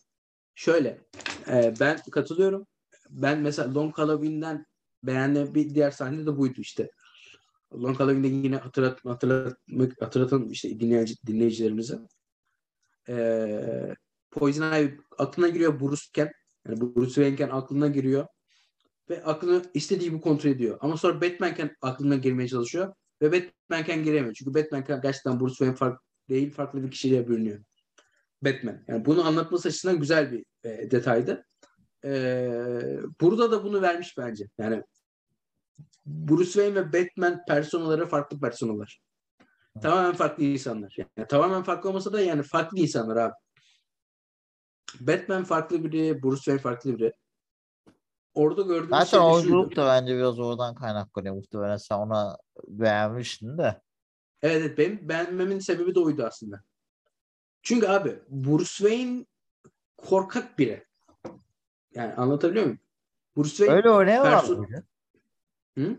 [0.55, 1.01] Şöyle
[1.47, 2.67] e, ben katılıyorum.
[3.09, 4.65] Ben mesela Long Halloween'den
[5.03, 6.91] beğendiğim bir diğer sahne de buydu işte.
[7.73, 11.99] Long Halloween'de yine hatırlat, hatırlatmak, hatırlatalım işte dinleyici, dinleyicilerimize.
[13.09, 13.95] E,
[14.31, 16.31] Poison Ivy aklına giriyor Bruce'ken.
[16.67, 18.27] Yani Bruce Wayne'ken aklına giriyor.
[19.09, 20.77] Ve aklını istediği gibi kontrol ediyor.
[20.81, 22.93] Ama sonra Batman'ken aklına girmeye çalışıyor.
[23.21, 24.33] Ve Batman'ken giremiyor.
[24.33, 27.59] Çünkü Batman'ken gerçekten Bruce Wayne fark, değil farklı bir kişiliğe bürünüyor.
[28.41, 28.83] Batman.
[28.87, 31.45] Yani bunu anlatması açısından güzel bir e, detaydı.
[32.05, 32.11] E,
[33.21, 34.47] burada da bunu vermiş bence.
[34.57, 34.83] Yani
[36.05, 39.01] Bruce Wayne ve Batman personaları farklı personalar.
[39.81, 40.95] Tamamen farklı insanlar.
[41.17, 43.33] Yani tamamen farklı olmasa da yani farklı insanlar abi.
[44.99, 47.13] Batman farklı biri, Bruce Wayne farklı biri.
[48.33, 49.81] Orada gördüğümüz Zaten şey oyunculuk şuydu.
[49.81, 51.35] da bence biraz oradan kaynaklanıyor.
[51.35, 53.81] Muhtemelen sen ona beğenmiştin de.
[54.43, 56.63] Evet, evet benim beğenmemin sebebi de oydu aslında.
[57.61, 59.25] Çünkü abi Bruce Wayne
[59.97, 60.85] korkak biri.
[61.93, 62.79] Yani anlatabiliyor muyum?
[63.37, 64.87] Bruce Wayne Öyle oynayamaz perso- mıydı?
[65.77, 65.97] Hı?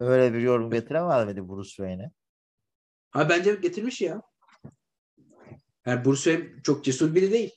[0.00, 2.10] Öyle bir yorum getiremez miydi Bruce Wayne'e?
[3.12, 4.22] Abi bence getirmiş ya.
[5.86, 7.50] Yani Bruce Wayne çok cesur biri değil.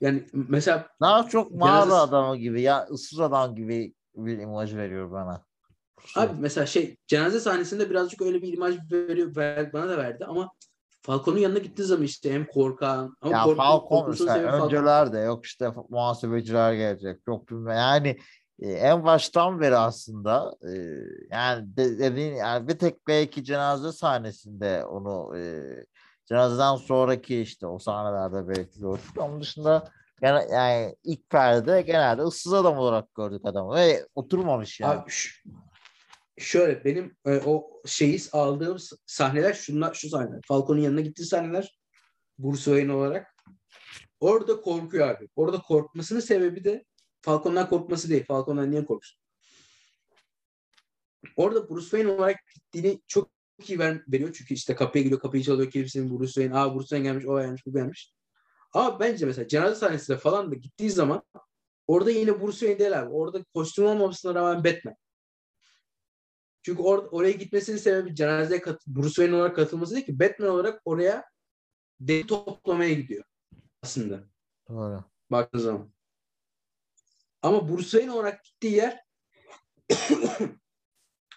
[0.00, 5.10] Yani mesela Daha çok mağara Cenaze- adamı gibi ya ıssız adam gibi bir imaj veriyor
[5.12, 5.49] bana.
[6.16, 10.50] Abi mesela şey cenaze sahnesinde birazcık öyle bir imaj veriyor ver- bana da verdi ama
[11.02, 14.60] Falcon'un yanına gittiği zaman işte hem korkan ama ya korku- Falcon Falcon.
[14.64, 18.18] önceler de yok işte muhasebeciler gelecek yok bilmem yani
[18.58, 20.70] e, en baştan beri aslında e,
[21.30, 25.62] yani de, dediğin yani bir tek belki cenaze sahnesinde onu e,
[26.26, 29.88] cenazeden sonraki işte o sahnelerde belki gördük onun dışında
[30.22, 35.00] yani, yani ilk perde genelde ıssız adam olarak gördük adamı ve oturmamış yani.
[35.00, 35.10] Abi
[36.40, 38.76] şöyle benim e, o şeyi aldığım
[39.06, 40.40] sahneler şunlar şu sahneler.
[40.48, 41.78] Falcon'un yanına gittiği sahneler
[42.38, 43.34] Bruce Wayne olarak.
[44.20, 45.28] Orada korkuyor abi.
[45.36, 46.84] Orada korkmasının sebebi de
[47.22, 48.24] Falcon'dan korkması değil.
[48.24, 49.20] Falcon'dan niye korksun?
[51.36, 53.30] Orada Bruce Wayne olarak gittiğini çok
[53.68, 54.32] iyi ver, veriyor.
[54.32, 55.70] Çünkü işte kapıya gidiyor, kapıyı çalıyor.
[55.70, 56.54] Kimsenin Bruce Wayne.
[56.54, 58.12] Aa Bruce Wayne gelmiş, o gelmiş, bu gelmiş.
[58.72, 61.22] Ama bence mesela cenaze sahnesinde falan da gittiği zaman
[61.86, 63.10] orada yine Bruce Wayne değil abi.
[63.10, 64.94] Orada kostüm olmamasına rağmen Batman.
[66.62, 70.82] Çünkü or oraya gitmesinin sebebi cenazeye kat Bruce Wayne olarak katılması değil ki Batman olarak
[70.84, 71.24] oraya
[72.00, 73.24] deli toplamaya gidiyor
[73.82, 74.24] aslında
[74.68, 75.04] Doğru.
[75.30, 75.92] baktığın zaman.
[77.42, 79.04] Ama Bruce Wayne olarak gittiği yer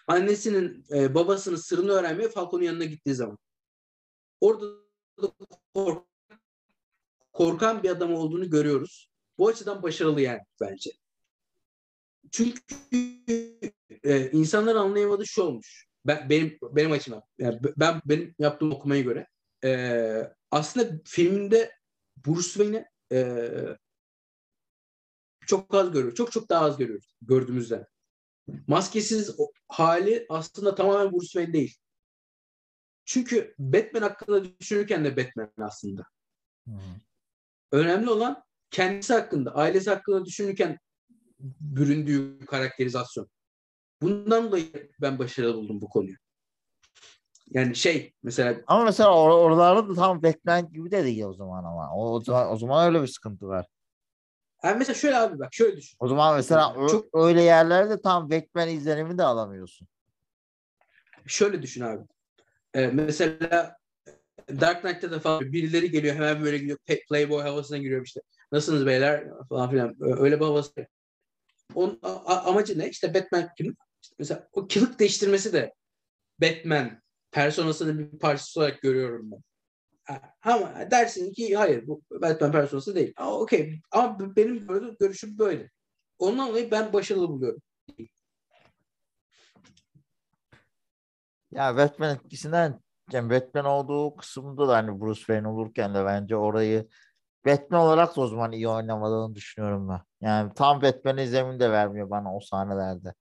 [0.06, 3.38] annesinin e, babasının sırrını öğrenmeye Falcon'un yanına gittiği zaman.
[4.40, 4.66] Orada
[5.22, 5.32] da
[5.74, 6.06] kork-
[7.32, 9.10] korkan bir adam olduğunu görüyoruz.
[9.38, 10.90] Bu açıdan başarılı yani bence.
[12.34, 12.60] Çünkü
[14.04, 15.86] e, insanlar anlayamadığı şu olmuş.
[16.06, 17.22] Ben benim benim açımdan.
[17.38, 19.26] Yani ben benim yaptığım okumaya göre
[19.64, 21.72] e, aslında filminde
[22.26, 23.48] Bruce Wayne'i e,
[25.46, 26.14] çok az görüyoruz.
[26.14, 27.86] Çok çok daha az görüyoruz gördüğümüzden.
[28.66, 29.36] Maskesiz
[29.68, 31.76] hali aslında tamamen Bruce Wayne değil.
[33.04, 36.02] Çünkü Batman hakkında düşünürken de Batman aslında.
[36.66, 36.72] Hı.
[37.72, 40.78] Önemli olan kendisi hakkında, ailesi hakkında düşünürken
[41.60, 43.28] büründüğü karakterizasyon.
[44.02, 46.16] Bundan dolayı ben başarılı buldum bu konuyu.
[47.50, 51.64] Yani şey mesela Ama mesela or- oralarda da tam Batman gibi de değil o zaman
[51.64, 51.94] ama.
[51.94, 53.66] O, o zaman, o zaman öyle bir sıkıntı var.
[54.64, 55.96] yani mesela şöyle abi bak şöyle düşün.
[56.00, 59.88] O zaman mesela Çok- öyle yerlerde tam Batman izlenimi de alamıyorsun.
[61.26, 62.02] Şöyle düşün abi.
[62.74, 63.76] Ee, mesela
[64.60, 66.78] Dark Knight'ta da falan birileri geliyor hemen böyle gidiyor
[67.08, 68.20] Playboy havasına giriyor işte.
[68.52, 69.96] Nasılsınız beyler falan filan.
[70.00, 70.86] Öyle bir havası.
[71.74, 72.88] Onun amacı ne?
[72.88, 73.76] İşte Batman kim?
[74.02, 75.74] İşte mesela o kılık değiştirmesi de
[76.40, 79.42] Batman personasının bir parçası olarak görüyorum ben.
[80.42, 83.12] Ama dersin ki hayır bu Batman personası değil.
[83.16, 83.80] Aa, Okey.
[83.90, 85.70] Ama benim böyle görüşüm böyle.
[86.18, 87.62] Ondan dolayı ben başarılı buluyorum.
[91.50, 92.80] Ya Batman etkisinden
[93.12, 96.88] yani Batman olduğu kısımda da hani Bruce Wayne olurken de bence orayı
[97.46, 100.00] Batman olarak da o zaman iyi oynamadığını düşünüyorum ben.
[100.24, 103.14] Yani tam Batman izlenimi de vermiyor bana o sahnelerde.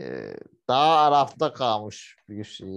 [0.00, 0.36] Ee,
[0.68, 2.68] daha arafta kalmış bir şey.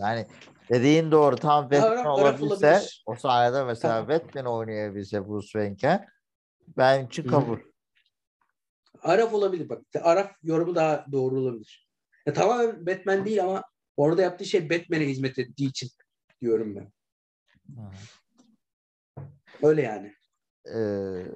[0.00, 0.26] Yani
[0.70, 3.02] dediğin doğru tam Batman olabilse olabilir.
[3.06, 4.08] o sahnede mesela Tamam.
[4.08, 6.08] Batman oynayabilse Bruce Wayne'ken
[6.76, 7.58] ben için kabul.
[9.02, 9.82] Araf olabilir bak.
[10.02, 11.88] Araf yorumu daha doğru olabilir.
[12.26, 13.62] Ya, tamamen Batman değil ama
[13.96, 15.90] orada yaptığı şey Batman'e hizmet ettiği için
[16.40, 16.92] diyorum ben.
[17.76, 17.90] Hı.
[19.62, 20.14] Öyle yani.
[20.74, 21.26] Ee,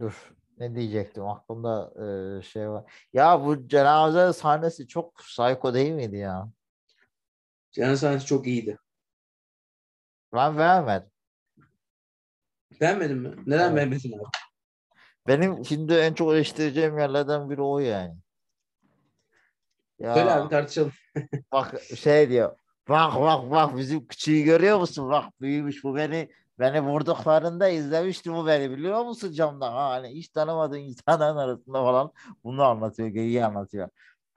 [0.00, 1.92] dur ne diyecektim aklımda
[2.38, 2.92] e, şey var.
[3.12, 6.48] Ya bu cenaze sahnesi çok psycho değil miydi ya?
[7.72, 8.78] Cenaze sahnesi çok iyiydi.
[10.34, 11.10] Ben beğenmedim.
[12.80, 13.34] Beğenmedin mi?
[13.46, 13.76] Neden Evet.
[13.76, 14.24] beğenmedin abi?
[15.28, 18.16] Benim şimdi en çok eleştireceğim yerlerden biri o yani.
[19.98, 20.92] Ya Söyle abi tartışalım.
[21.52, 22.56] bak şey diyor.
[22.88, 25.10] Bak bak bak bizim küçüğü görüyor musun?
[25.10, 29.72] Bak büyümüş bu beni beni vurduklarında izlemişti bu beni biliyor musun camdan?
[29.72, 32.12] Ha, hani hiç tanımadığın insanların arasında falan
[32.44, 33.88] bunu anlatıyor, geyiği anlatıyor.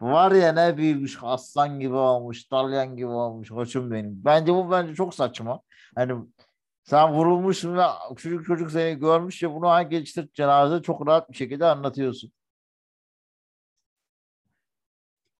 [0.01, 4.25] Bu var ya ne büyümüş aslan gibi olmuş, dalyan gibi olmuş koçum benim.
[4.25, 5.61] Bence bu bence çok saçma.
[5.95, 6.13] Hani
[6.83, 7.83] sen vurulmuşsun ve
[8.17, 12.31] çocuk çocuk seni görmüş ya bunu hangi geçtir cenaze çok rahat bir şekilde anlatıyorsun.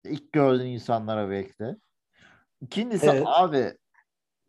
[0.04, 1.76] İlk gördüğün insanlara belki de.
[2.60, 3.22] İkincisi Evet.
[3.26, 3.76] abi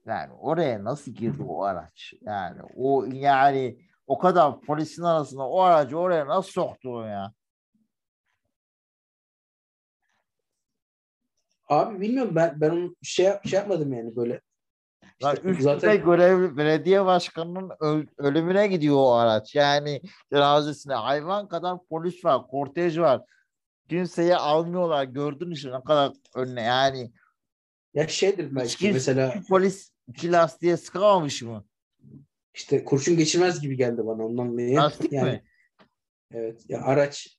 [0.06, 2.14] yani oraya nasıl girdi o araç?
[2.22, 7.34] Yani o yani o kadar polisin arasında o aracı oraya nasıl soktu ya?
[11.70, 14.42] Abi bilmiyorum ben ben onu şey yap- şey yapmadım yani böyle.
[15.20, 19.56] İşte üst zaten- görevli belediye başkanının öl- ölümüne gidiyor o araç.
[19.56, 20.02] Yani
[20.34, 23.22] cenazesine hayvan kadar polis var, kortej var.
[23.90, 25.04] Kimseyi almıyorlar.
[25.04, 27.12] Gördün işte ne kadar önüne yani.
[27.94, 31.66] Ya şeydir Hiç belki kimse- mesela polis iki lastiğe sıkamamış mı?
[32.54, 34.76] işte kurşun geçirmez gibi geldi bana ondan dolayı.
[34.76, 35.44] Lastik yani, mi?
[36.34, 36.66] Evet.
[36.70, 37.38] Ya araç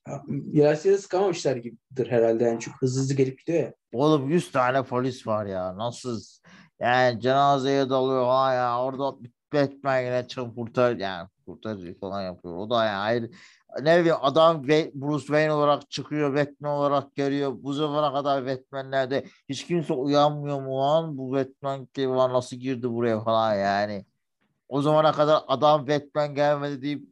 [0.51, 3.73] Yasin'e sıkamamışlar gibidir herhalde yani çok hızlı hızlı gelip gidiyor ya.
[3.93, 5.77] Oğlum 100 tane polis var ya.
[5.77, 6.21] Nasıl?
[6.79, 8.83] Yani cenazeye dalıyor ha ya.
[8.83, 9.17] Orada
[9.53, 12.57] Batman yine çıkıp kurtar yani kurtarıcı falan yapıyor.
[12.57, 13.31] O da yani ayrı.
[13.81, 16.35] Ne bileyim adam Bruce Wayne olarak çıkıyor.
[16.35, 17.53] Batman olarak geliyor.
[17.55, 21.17] Bu zamana kadar Batman'lerde hiç kimse uyanmıyor mu lan?
[21.17, 24.05] Bu Batman ulan nasıl girdi buraya falan yani.
[24.69, 27.07] O zamana kadar adam Batman gelmedi deyip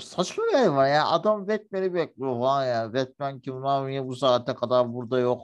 [0.00, 1.06] saçma bir hayvan ya.
[1.06, 2.94] Adam Batman'i bekliyor falan ya.
[2.94, 5.40] Batman kim lan niye bu saate kadar burada yok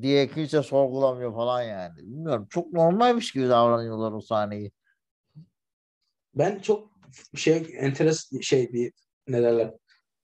[0.00, 1.96] diye kimse sorgulamıyor falan yani.
[1.96, 2.46] Bilmiyorum.
[2.50, 4.72] Çok normalmiş gibi davranıyorlar o sahneyi.
[6.34, 6.87] Ben çok
[7.36, 8.92] şey enteres şey bir
[9.28, 9.74] ne derler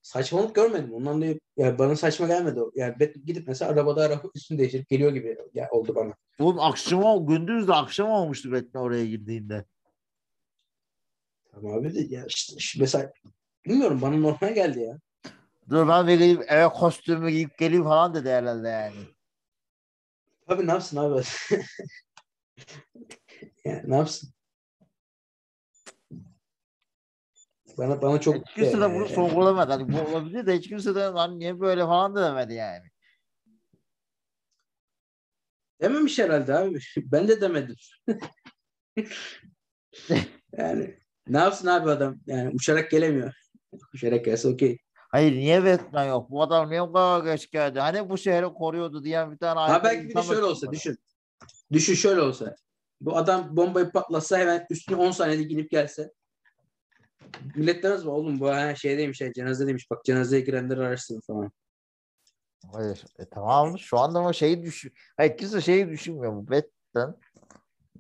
[0.03, 0.95] saçmalık görmedim.
[0.95, 2.71] Ondan dolayı yani bana saçma gelmedi o.
[2.75, 2.95] Yani
[3.25, 6.15] gidip mesela arabada araba üstünü değiştirip geliyor gibi ya, oldu bana.
[6.39, 9.65] Oğlum akşama gündüz de akşam olmuştu Batman oraya girdiğinde.
[11.53, 13.13] Tamam abi de ya işte, işte mesela
[13.67, 14.99] bilmiyorum bana normal geldi ya.
[15.71, 18.97] Dur ben bir gidip eve kostümü giyip geleyim falan dedi herhalde yani.
[20.47, 21.23] Abi ne yapsın abi?
[23.65, 24.34] yani ne yapsın?
[27.79, 29.73] Bana bana çok Hiç kimse de bunu eee, sorgulamadı.
[29.73, 32.87] Hani bu olabilir de hiç kimse de lan niye böyle falan da demedi yani.
[35.81, 36.79] dememiş herhalde abi.
[36.97, 37.77] Ben de demedim.
[40.59, 42.17] yani ne yapsın abi adam?
[42.27, 43.35] Yani uçarak gelemiyor.
[43.95, 44.79] Uçarak gelse okey.
[45.11, 46.31] Hayır niye Batman yok?
[46.31, 47.81] Bu adam niye bu kadar geç geldi?
[47.81, 50.97] Hani bu şehri koruyordu diyen bir tane Ha belki bir de şöyle olsa düşün.
[51.73, 52.57] Düşün şöyle olsa.
[53.01, 56.11] Bu adam bombayı patlatsa hemen üstüne 10 saniyede gidip gelse.
[57.57, 61.53] Millet demez mi oğlum bu ha, şeydeymiş ya cenazedeymiş bak cenazeye girenleri araştırın falan.
[62.73, 63.05] Hayır.
[63.19, 64.93] E, tamam şu anda ama şeyi düşün.
[65.17, 67.19] Hayır kimse şeyi düşünmüyor bu Batman.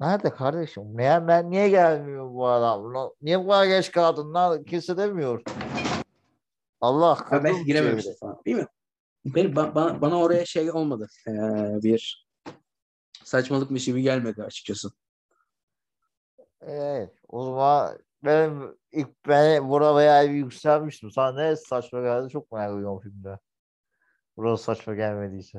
[0.01, 0.97] Nerede kardeşim?
[0.97, 3.13] Niye, ben, niye gelmiyor bu adam?
[3.23, 4.65] Niye bu kadar geç kaldın lan?
[4.65, 5.43] Kimse demiyor.
[6.81, 8.19] Allah kadın belki girememiştir çeviri.
[8.19, 8.43] falan.
[8.47, 8.73] Bilmiyorum.
[9.25, 11.09] Benim, ba- bana, bana oraya şey olmadı.
[11.29, 11.33] Ee,
[11.83, 12.29] bir
[13.25, 14.91] saçmalıkmış gibi gelmedi açıkçası.
[16.61, 17.11] Evet.
[17.29, 21.11] O zaman benim ilk ben buraya bir yükselmiştim.
[21.11, 23.39] Sana ne saçma geldi çok merak ediyorum filmde.
[24.37, 25.59] Burası saçma gelmediyse.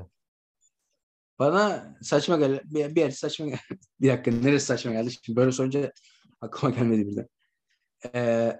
[1.40, 2.62] Bana saçma geldi.
[2.66, 3.60] Bir, bir yer saçma geldi.
[4.02, 5.12] bir dakika neresi saçma geldi?
[5.12, 5.92] Şimdi böyle sorunca
[6.42, 7.28] aklıma gelmedi birden.
[8.16, 8.60] Ee,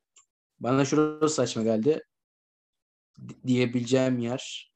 [0.60, 2.02] bana şurası saçma geldi.
[3.28, 4.72] di- diyebileceğim yer.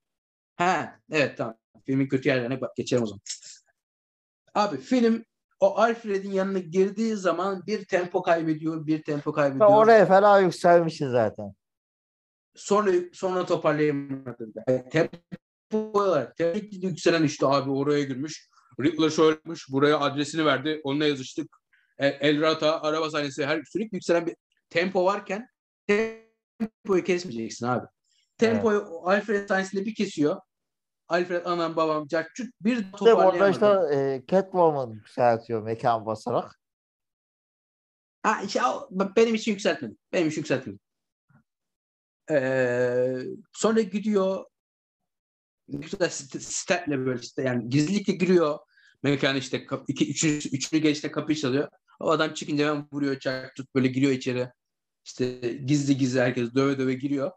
[0.56, 1.59] Ha evet tamam.
[1.87, 3.20] Filmin kötü yerlerine geçelim o zaman.
[4.54, 5.24] Abi film
[5.61, 9.69] o Alfred'in yanına girdiği zaman bir tempo kaybediyor, bir tempo kaybediyor.
[9.71, 11.54] oraya fena yükselmişsin zaten.
[12.54, 14.52] Sonra sonra toparlayamadı.
[14.69, 15.21] Yani tempo
[15.73, 18.48] olarak teknik yükselen işte abi oraya girmiş.
[18.81, 19.67] Riddler şöyle yapmış.
[19.71, 20.81] Buraya adresini verdi.
[20.85, 21.56] Onunla yazıştık.
[21.98, 24.37] E, El Rata, araba sahnesi her sürekli yükselen bir
[24.71, 25.48] tempo varken
[25.87, 27.87] tempoyu kesmeyeceksin abi.
[28.38, 30.37] Tempoyu Alfred sahnesinde bir kesiyor.
[31.11, 36.61] Alfred anam babam cakçut bir İşte orada işte e, Catwoman yükseltiyor mekan basarak.
[38.23, 38.61] Ha, işte,
[39.17, 39.94] benim için yükseltmedi.
[40.13, 40.79] Benim için yükseltmedi.
[42.31, 43.17] Ee,
[43.52, 44.44] sonra gidiyor
[46.40, 48.58] statle böyle işte yani gizlilikle giriyor
[49.02, 51.69] mekan işte iki, üçüncü, üçüncü gelişte kapıyı çalıyor.
[52.00, 54.48] O adam çıkınca hemen vuruyor çak tut böyle giriyor içeri.
[55.04, 57.31] İşte gizli gizli herkes döve döve giriyor.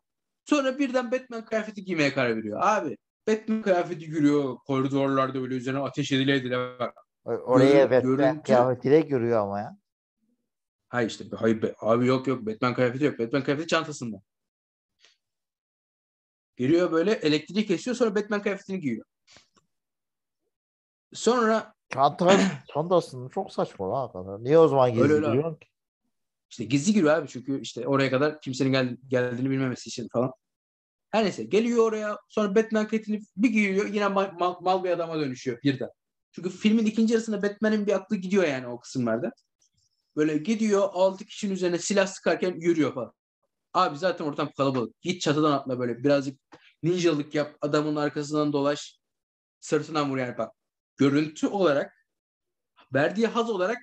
[0.46, 2.60] Sonra birden Batman kıyafeti giymeye karar veriyor.
[2.62, 2.98] Abi
[3.28, 6.98] Batman kıyafeti giriyor koridorlarda böyle üzerine ateş edile edile bak.
[7.26, 9.78] Oraya Batman görüntü- kıyafetiyle giriyor ama ya.
[10.90, 13.20] Hayır işte hayır be- abi yok yok Batman kıyafeti yok.
[13.20, 14.22] Batman kıyafeti çantasında.
[16.58, 19.06] Giriyor böyle elektriği kesiyor sonra Batman kıyafetini giyiyor.
[21.14, 22.38] Sonra Çanta,
[22.74, 24.44] çantasını çok saçma lan hakikaten.
[24.44, 25.68] Niye o zaman gizli öyle giriyorsun ki?
[26.50, 30.32] işte gizli giriyor abi çünkü işte oraya kadar kimsenin gel- geldiğini bilmemesi için falan.
[31.14, 35.20] Her neyse geliyor oraya sonra Batman kıyafetini bir giyiyor yine mal, mal, mal bir adama
[35.20, 35.90] dönüşüyor birden.
[36.32, 39.32] Çünkü filmin ikinci yarısında Batman'in bir aklı gidiyor yani o kısımlarda.
[40.16, 43.14] Böyle gidiyor altı kişinin üzerine silah sıkarken yürüyor falan.
[43.74, 45.02] Abi zaten ortam kalabalık.
[45.02, 46.40] Git çatıdan atla böyle birazcık
[46.84, 47.58] ninjalık yap.
[47.62, 49.00] Adamın arkasından dolaş.
[49.60, 50.52] Sırtından vur yani bak.
[50.98, 51.94] Görüntü olarak
[52.94, 53.78] verdiği haz olarak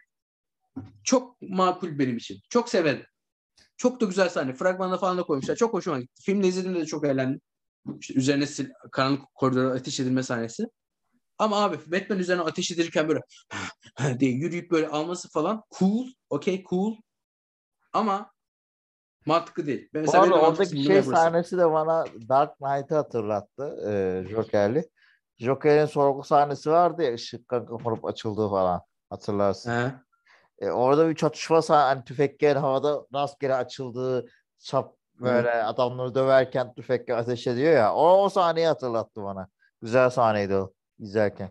[1.04, 2.38] çok makul benim için.
[2.48, 3.06] Çok severim.
[3.80, 4.52] Çok da güzel sahne.
[4.52, 5.56] Fragmanda falan da koymuşlar.
[5.56, 6.22] Çok hoşuma gitti.
[6.22, 7.40] Filmde izlediğimde de çok eğlendim.
[8.00, 10.66] İşte üzerine sil, karanlık koridora ateş edilme sahnesi.
[11.38, 13.20] Ama abi Batman üzerine ateş edilirken böyle
[14.20, 16.06] diye yürüyüp böyle alması falan cool.
[16.30, 16.96] Okay cool.
[17.92, 18.32] Ama
[19.26, 19.88] mantıklı değil.
[19.92, 21.10] Mesela de oradaki şey burası.
[21.10, 23.76] sahnesi de bana Dark Knight'ı hatırlattı.
[23.88, 24.90] E, Joker'li.
[25.38, 28.80] Joker'in sorgu sahnesi vardı ya ışıktan kapanıp açıldığı falan.
[29.10, 29.70] Hatırlarsın.
[29.70, 29.92] He.
[30.60, 34.26] E, orada bir çatışma sahne hani tüfeklerin havada rastgele açıldığı
[34.58, 37.94] çap böyle adamları döverken tüfekle ateş ediyor ya.
[37.94, 39.48] O, o sahneyi hatırlattı bana.
[39.82, 41.50] Güzel sahneydi o izlerken.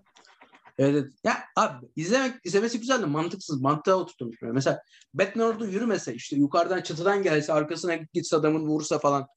[0.78, 1.12] Evet.
[1.24, 3.62] Ya abi izlemek izlemesi güzel de mantıksız.
[3.62, 4.41] Mantığa oturtmuş.
[4.41, 4.53] böyle.
[4.53, 4.82] Mesela
[5.14, 9.28] Batman orada yürümese işte yukarıdan çatıdan gelse arkasına gitse adamın vursa falan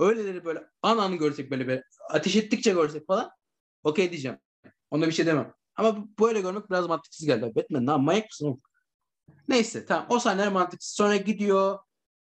[0.00, 3.30] öyleleri böyle an anı görsek böyle, böyle ateş ettikçe görsek falan
[3.84, 4.38] okey diyeceğim.
[4.90, 5.52] Ona bir şey demem.
[5.76, 7.52] Ama böyle görmek biraz mantıksız geldi.
[7.56, 8.60] Batman ne manyak mısın oğlum?
[9.48, 10.94] Neyse tamam o sahneler mantıksız.
[10.94, 11.78] Sonra gidiyor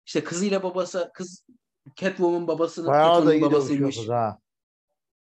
[0.06, 1.46] işte kızıyla babası kız
[1.96, 4.08] Catwoman babasının Bayağı da Catwoman'ın iyi babasıymış.
[4.08, 4.38] ha.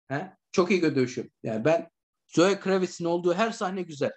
[0.08, 0.38] He?
[0.52, 1.28] Çok iyi dövüşüyor.
[1.44, 1.90] Yani ben
[2.28, 4.12] Zoe Kravitz'in olduğu her sahne güzel.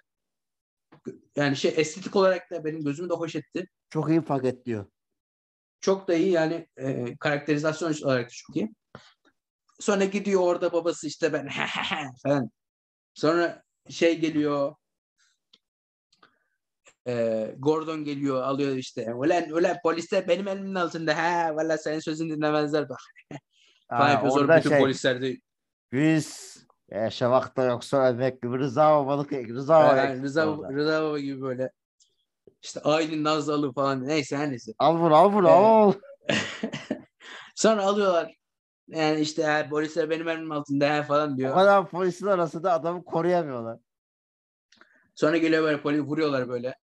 [1.35, 3.67] Yani şey estetik olarak da benim gözümü de hoş etti.
[3.89, 4.85] Çok iyi paketliyor.
[5.81, 8.75] Çok da iyi yani e, karakterizasyon olarak da çok iyi.
[9.79, 11.49] Sonra gidiyor orada babası işte ben
[12.23, 12.51] falan.
[13.13, 14.75] Sonra şey geliyor
[17.07, 19.13] e, Gordon geliyor alıyor işte.
[19.13, 21.17] Ulan ulan polisler benim elimin altında.
[21.17, 22.99] Ha valla senin sözünü dinlemezler bak.
[23.89, 25.35] Sonra orada bütün şey, polisler de
[25.91, 26.57] biz
[26.91, 30.73] yaşamakta yoksa ölmek gibi Rıza babalık Rıza baba Yani Rıza, orada.
[30.73, 31.71] Rıza Baba gibi böyle
[32.61, 34.71] işte Aylin Nazlı falan neyse her neyse.
[34.79, 35.93] Al bunu al bunu Ee, al.
[37.55, 38.35] Sonra alıyorlar.
[38.87, 41.53] Yani işte "Ha, polisler benim elimin altında ha," falan O diyor.
[41.53, 43.79] kadar polisin arasında adamı koruyamıyorlar.
[45.15, 46.75] Sonra geliyor böyle poli vuruyorlar böyle.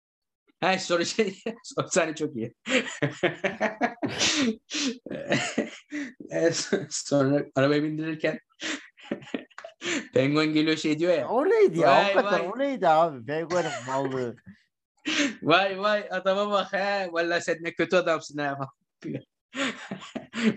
[0.60, 1.38] Ha sonra şey
[1.78, 2.54] o sahne çok iyi.
[6.30, 8.38] Evet, sonra arabaya bindirirken
[10.14, 11.28] Penguin geliyor şey diyor ya.
[11.28, 11.88] O neydi ya?
[11.90, 12.50] Vay, Hakikaten vay.
[12.54, 13.26] o neydi abi?
[13.26, 14.36] Penguin'in mallığı.
[15.42, 17.08] Vay vay adama bak he.
[17.12, 18.58] Vallahi sen ne kötü adamsın ha.
[19.54, 19.66] Diyor.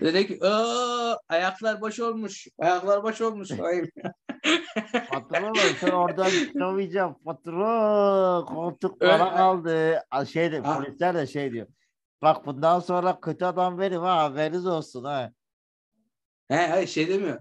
[0.00, 2.46] Dedi ki "Aa, ayaklar boş olmuş.
[2.58, 3.48] Ayaklar boş olmuş.
[5.10, 7.16] Patron sen oradan çıkamayacağım.
[7.24, 10.00] Patron koltuk bana Öyle- kaldı.
[10.32, 10.76] Şey de, Ha.
[10.78, 11.66] polisler de şey diyor.
[12.22, 15.30] Bak bundan sonra kötü adam benim ha haberiniz olsun ha.
[16.48, 17.40] He, hayır şey demiyor.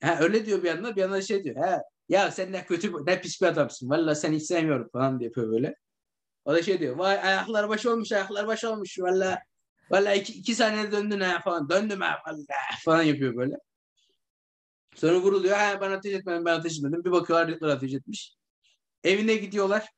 [0.00, 1.56] He, öyle diyor bir yandan bir yandan şey diyor.
[1.56, 3.90] He, ya sen ne kötü ne pis bir adamsın.
[3.90, 5.74] Vallahi seni hiç sevmiyorum falan diye yapıyor böyle.
[6.44, 6.96] O da şey diyor.
[6.96, 8.98] Vay ayaklar baş olmuş ayaklar baş olmuş.
[9.00, 9.38] Vallahi
[9.90, 11.68] vallahi iki, iki saniyede döndün ha falan.
[11.68, 12.46] Döndüm ha vallahi
[12.84, 13.54] falan yapıyor böyle.
[14.94, 15.56] Sonra vuruluyor.
[15.56, 17.04] Ha, ben ateş etmedim ben ateş etmedim.
[17.04, 18.36] Bir bakıyorlar Riddler ateş etmiş.
[19.04, 19.88] Evine gidiyorlar.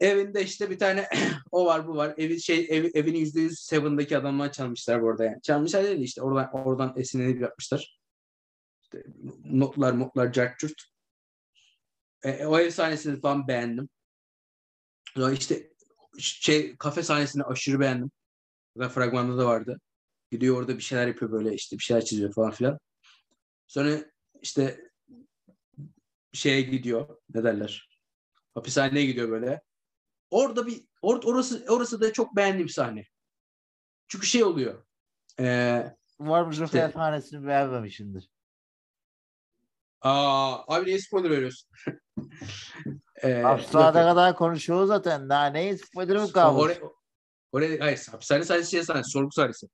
[0.00, 1.08] Evinde işte bir tane
[1.52, 2.14] o var bu var.
[2.18, 5.42] Evi şey ev, evini yüzde yüz Seven'daki adamlar çalmışlar bu arada yani.
[5.42, 8.00] Çalmışlar değil de işte oradan oradan esinlenip yapmışlar.
[8.82, 9.04] İşte
[9.44, 10.82] notlar notlar cartçurt.
[12.24, 13.88] E, o ev sahnesini falan beğendim.
[15.14, 15.70] Sonra işte
[16.18, 18.10] şey kafe sahnesini aşırı beğendim.
[18.76, 19.80] Zaten fragmanda da vardı.
[20.30, 22.78] Gidiyor orada bir şeyler yapıyor böyle işte bir şeyler çiziyor falan filan.
[23.66, 23.98] Sonra
[24.42, 24.90] işte
[26.32, 27.16] şeye gidiyor.
[27.34, 27.88] Ne derler?
[28.54, 29.62] Hapishaneye gidiyor böyle.
[30.30, 33.04] Orada bir or, orası orası da çok beğendiğim sahne.
[34.08, 34.84] Çünkü şey oluyor.
[35.40, 38.30] Ee, Umarım İşte- Joker sahnesini beğenmemişsindir.
[40.00, 41.70] aa, abi niye spoiler veriyorsun?
[43.22, 45.28] ee, Hapishanede kadar konuşuyor zaten.
[45.28, 46.62] Daha neyin spoiler'ı mı kalmış?
[46.62, 46.80] Oraya,
[47.52, 49.66] oraya, hayır, hapishane sahnesi şey sahnesi, sorgu sahnesi.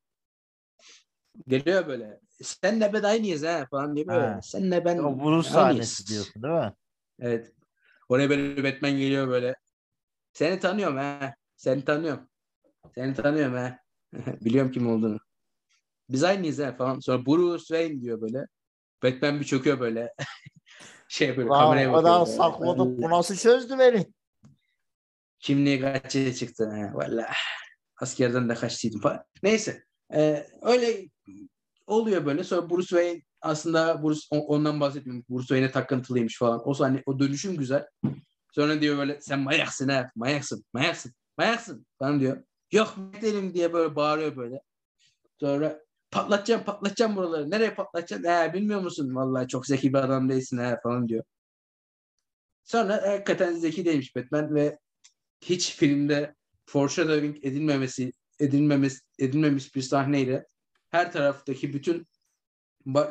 [1.48, 2.20] Geliyor böyle.
[2.42, 4.26] Senle ben aynıyız ha falan diye böyle.
[4.26, 4.42] Ha.
[4.42, 5.46] Senle ben O aynıyız.
[5.46, 6.72] sahnesi diyorsun değil mi?
[7.20, 7.52] Evet.
[8.08, 9.54] Oraya böyle Batman geliyor böyle.
[10.32, 11.34] Seni tanıyorum ha.
[11.56, 12.28] Seni tanıyorum.
[12.94, 13.78] Seni tanıyorum ha.
[14.40, 15.18] Biliyorum kim olduğunu.
[16.10, 17.00] Biz aynıyız ha falan.
[17.00, 18.46] Sonra Bruce Wayne diyor böyle.
[19.02, 20.14] Batman bir çöküyor böyle.
[21.12, 22.14] şey böyle Lan kameraya bakıyor.
[22.14, 22.26] böyle.
[22.36, 23.02] sakladık.
[23.02, 24.06] Bu nasıl çözdü beni?
[25.38, 26.70] Kimliği kaçıya çıktı.
[26.74, 27.28] He, valla.
[28.00, 29.24] Askerden de kaçtıydım falan.
[29.42, 29.84] Neyse.
[30.14, 31.08] Ee, öyle
[31.86, 32.44] oluyor böyle.
[32.44, 35.24] Sonra Bruce Wayne aslında Bruce ondan bahsetmiyorum.
[35.30, 36.68] Bruce Wayne'e takıntılıymış falan.
[36.68, 37.86] O sahne o dönüşüm güzel.
[38.52, 40.10] Sonra diyor böyle sen manyaksın ha.
[40.14, 40.64] Manyaksın.
[40.72, 41.14] Manyaksın.
[41.38, 42.42] Manyaksın falan diyor.
[42.72, 44.62] Yok değilim diye böyle bağırıyor böyle.
[45.40, 45.80] Sonra
[46.12, 47.50] patlatacağım patlatacağım buraları.
[47.50, 48.28] Nereye patlatacaksın?
[48.28, 49.14] He, bilmiyor musun?
[49.14, 51.24] Vallahi çok zeki bir adam değilsin ha falan diyor.
[52.64, 54.78] Sonra hakikaten zeki değilmiş Batman ve
[55.40, 56.34] hiç filmde
[56.66, 60.46] foreshadowing edilmemesi edilmemesi edilmemiş bir sahneyle
[60.90, 62.06] her taraftaki bütün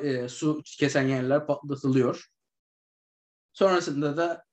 [0.03, 2.27] e, su kesen yerler patlatılıyor.
[3.53, 4.43] Sonrasında da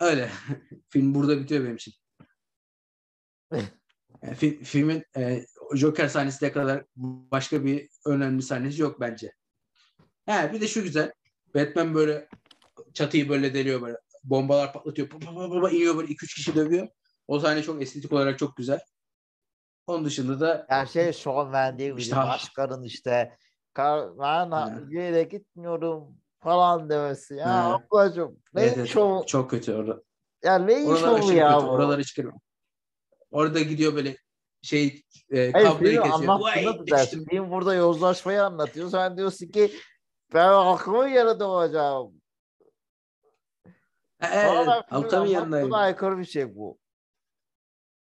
[0.00, 0.30] öyle.
[0.88, 1.94] Film burada bitiyor benim için.
[3.52, 9.32] Yani fi- filmin e, Joker sahnesine kadar başka bir önemli sahnesi yok bence.
[10.26, 11.12] He, bir de şu güzel.
[11.54, 12.28] Batman böyle
[12.94, 13.96] çatıyı böyle deliyor böyle.
[14.24, 15.08] Bombalar patlatıyor.
[15.08, 16.88] Pa, pa, pa, pa, iniyor böyle 2-3 kişi dövüyor.
[17.28, 18.80] O sahne çok estetik olarak çok güzel.
[19.86, 23.38] Onun dışında da Her şey Sean verdiği gibi İşte başkanın işte
[23.72, 27.34] "Kar- ben bir yere gitmiyorum falan demesi.
[27.34, 27.74] Ya Ha.
[27.74, 30.02] ablacığım ne evet, evet, çok kötü orada.
[30.44, 31.66] Ya ne iş Oralar o aşırı ya bu?
[31.66, 32.40] Oraları çıkarmam.
[33.30, 34.16] Orada gidiyor böyle
[34.64, 35.02] şey
[35.32, 36.40] e, Hayır filmi kesiyor.
[36.40, 37.24] Vay, dersin.
[37.30, 38.90] Film burada yozlaşmayı anlatıyor.
[38.90, 39.72] Sen diyorsun ki
[40.34, 42.14] ben aklımın yanında olacağım.
[44.20, 45.72] Evet, Altam'ın yanındayım.
[45.72, 46.78] aykırı bir şey bu.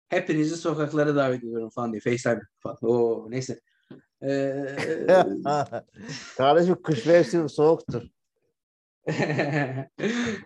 [0.08, 2.00] Hepinizi sokaklara davet ediyorum falan diye.
[2.00, 2.76] FaceTime falan.
[2.82, 3.60] Oo, neyse.
[4.22, 4.76] Ee,
[6.36, 8.02] Kardeşim kış mevsimi soğuktur.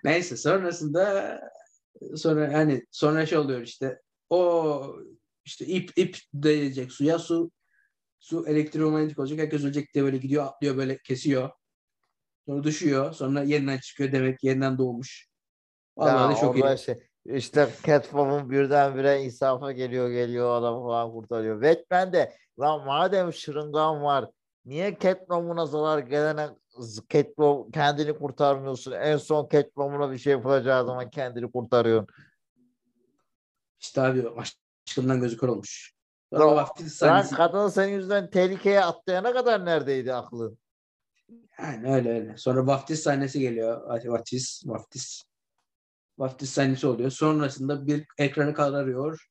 [0.04, 1.40] Neyse sonrasında
[2.16, 4.96] sonra hani sonra şey oluyor işte o
[5.44, 7.50] işte ip ip değecek suya su
[8.18, 11.50] su elektromanyetik olacak herkes ölecek diye böyle gidiyor atlıyor böyle kesiyor
[12.46, 15.28] sonra düşüyor sonra yeniden çıkıyor demek yeniden doğmuş
[15.96, 21.62] vallahi ya çok iyi şey, işte Catwoman birdenbire insafa geliyor geliyor adamı falan kurtarıyor.
[21.62, 24.30] Batman de lan madem şırıngan var
[24.64, 26.48] niye Catwoman'a zarar gelene
[27.08, 28.92] Catwoman kendini kurtarmıyorsun?
[28.92, 32.08] En son Catwoman'a bir şey yapacağı zaman kendini kurtarıyorsun.
[33.80, 34.24] işte abi
[34.90, 35.94] aşkından gözü kör olmuş
[36.32, 40.58] Lan sahnesi kadın senin yüzünden tehlikeye atlayana kadar neredeydi aklın?
[41.58, 45.24] yani öyle öyle sonra vaftiz sahnesi geliyor vaftiz vaftiz
[46.18, 49.28] vaftiz sahnesi oluyor sonrasında bir ekranı kararıyor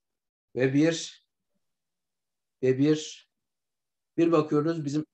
[0.55, 1.26] ve bir
[2.64, 3.30] ve bir
[4.18, 5.05] bir bakıyoruz bizim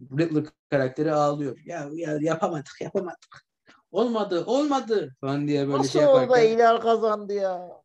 [0.00, 1.58] Riddler karakteri ağlıyor.
[1.64, 3.44] Ya, ya yapamadık yapamadık.
[3.90, 7.83] Olmadı olmadı falan diye böyle Nasıl şey oldu yaparken iyiler kazandı ya?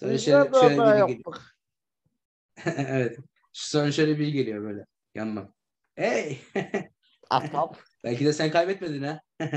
[0.00, 1.36] Sonra Biz şöyle, şöyle biri geliyor.
[2.76, 3.18] evet.
[3.52, 4.84] Sonra şöyle biri geliyor böyle
[5.14, 5.52] yanına.
[5.94, 6.38] Hey!
[7.30, 7.76] Ahbap.
[8.04, 9.20] Belki de sen kaybetmedin ha.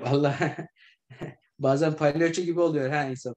[0.00, 0.68] Vallahi
[1.58, 3.34] bazen palyaço gibi oluyor ha insan.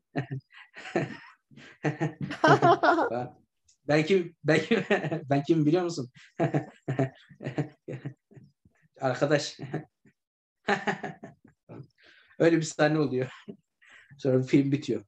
[3.87, 4.85] Ben kim ben kim
[5.29, 6.11] ben kim biliyor musun?
[9.01, 9.57] Arkadaş.
[12.39, 13.31] Öyle bir sahne oluyor.
[14.21, 15.01] Sonra film bitiyor.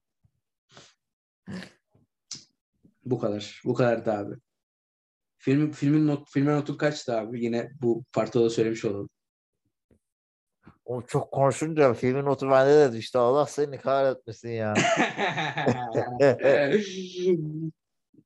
[3.06, 3.62] Bu kadar.
[3.66, 4.36] Bu kadar da abi.
[5.38, 7.44] Film filmin not filmin notu kaçtı abi?
[7.44, 9.10] Yine bu partta da söylemiş olalım.
[10.86, 13.18] O çok konuşunca filmin notu bende de düştü.
[13.18, 14.74] Allah seni kahretmesin ya.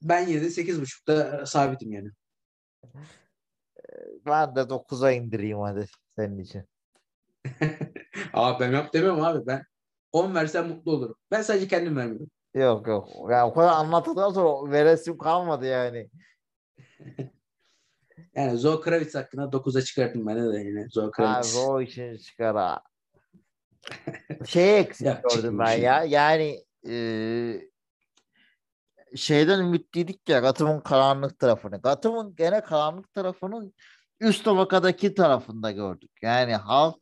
[0.02, 2.10] ben yine de 8.5'ta sabitim yani.
[4.26, 5.86] Ben de 9'a indireyim hadi
[6.16, 6.64] senin için.
[8.34, 9.48] Abi ben yap demiyorum abi.
[9.48, 9.64] Ben
[10.12, 11.16] 10 versem mutlu olurum.
[11.32, 12.28] Ben sadece kendim vermiyorum.
[12.54, 13.10] Yok yok.
[13.32, 16.10] Ya o kadar anlattıktan sonra veresim kalmadı yani.
[18.36, 20.88] Yani Zoe Kravitz hakkında 9'a çıkardım ben de yine.
[20.90, 21.56] Zoe Ha, Kravitz.
[21.56, 22.82] o için çıkar ha.
[24.46, 25.78] Şey eksik Ya, gördüm ben ya.
[25.78, 26.04] ya.
[26.04, 27.70] Yani eee,
[29.16, 31.78] şeyden ümitliydik ya Gotham'ın karanlık tarafını.
[31.78, 33.74] Gotham'ın gene karanlık tarafının
[34.20, 36.12] üst tabakadaki tarafında gördük.
[36.22, 36.96] Yani halk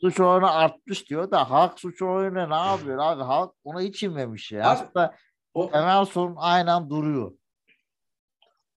[0.00, 3.22] suç oranı artmış diyor da halk suç oranı ne yapıyor abi?
[3.22, 4.60] Halk ona hiç inmemiş ya.
[4.60, 5.14] Abi, Aslında
[5.54, 7.32] O, temel sorun aynen duruyor.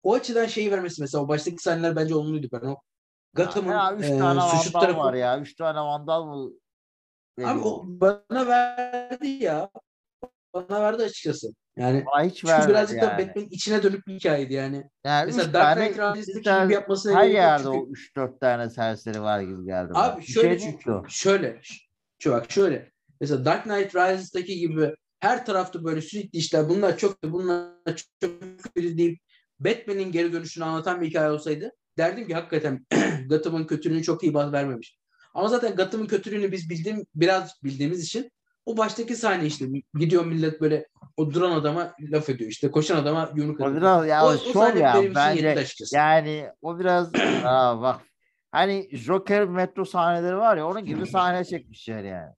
[0.02, 2.48] o açıdan şeyi vermesi mesela o baştaki sahneler bence olumluydu.
[2.52, 2.76] Ben o
[3.34, 4.98] Gotham'ın ya üç e, tane suçlu vandal tarafı.
[4.98, 5.38] var ya.
[5.40, 6.50] Üç tane vandal mı?
[7.44, 9.70] Abi o bana verdi ya.
[10.54, 11.48] Bana verdi açıkçası.
[11.78, 13.28] Yani Bana hiç çünkü birazcık da yani.
[13.28, 14.84] Batman'in içine dönük bir hikayeydi yani.
[15.04, 19.22] Yani Mesela Dark Knight Rises'daki ister- gibi yapmasına her yerde çünkü- o 3-4 tane serseri
[19.22, 19.90] var gibi geldi.
[19.94, 20.04] bana.
[20.04, 21.60] Abi Bir şöyle şey çünkü şöyle
[22.22, 27.22] şu bak şöyle mesela Dark Knight Rises'taki gibi her tarafta böyle sürekli işler bunlar çok
[27.22, 28.40] bunlar çok
[28.74, 29.18] kötü deyip
[29.60, 32.86] Batman'in geri dönüşünü anlatan bir hikaye olsaydı derdim ki hakikaten
[33.28, 34.98] Gotham'ın kötülüğünü çok iyi vermemiş.
[35.34, 38.30] Ama zaten Gotham'ın kötülüğünü biz bildiğim biraz bildiğimiz için
[38.68, 43.32] o baştaki sahne işte gidiyor millet böyle o duran adama laf ediyor işte koşan adama
[43.36, 43.80] yumruk O atıyor.
[43.80, 45.96] biraz ya O- o şov sahne ya benim için bence yetti açıkçası.
[45.96, 47.14] yani o biraz
[47.44, 48.00] aa, bak
[48.52, 52.32] hani Joker metro sahneleri var ya onun gibi sahne çekmişler yani.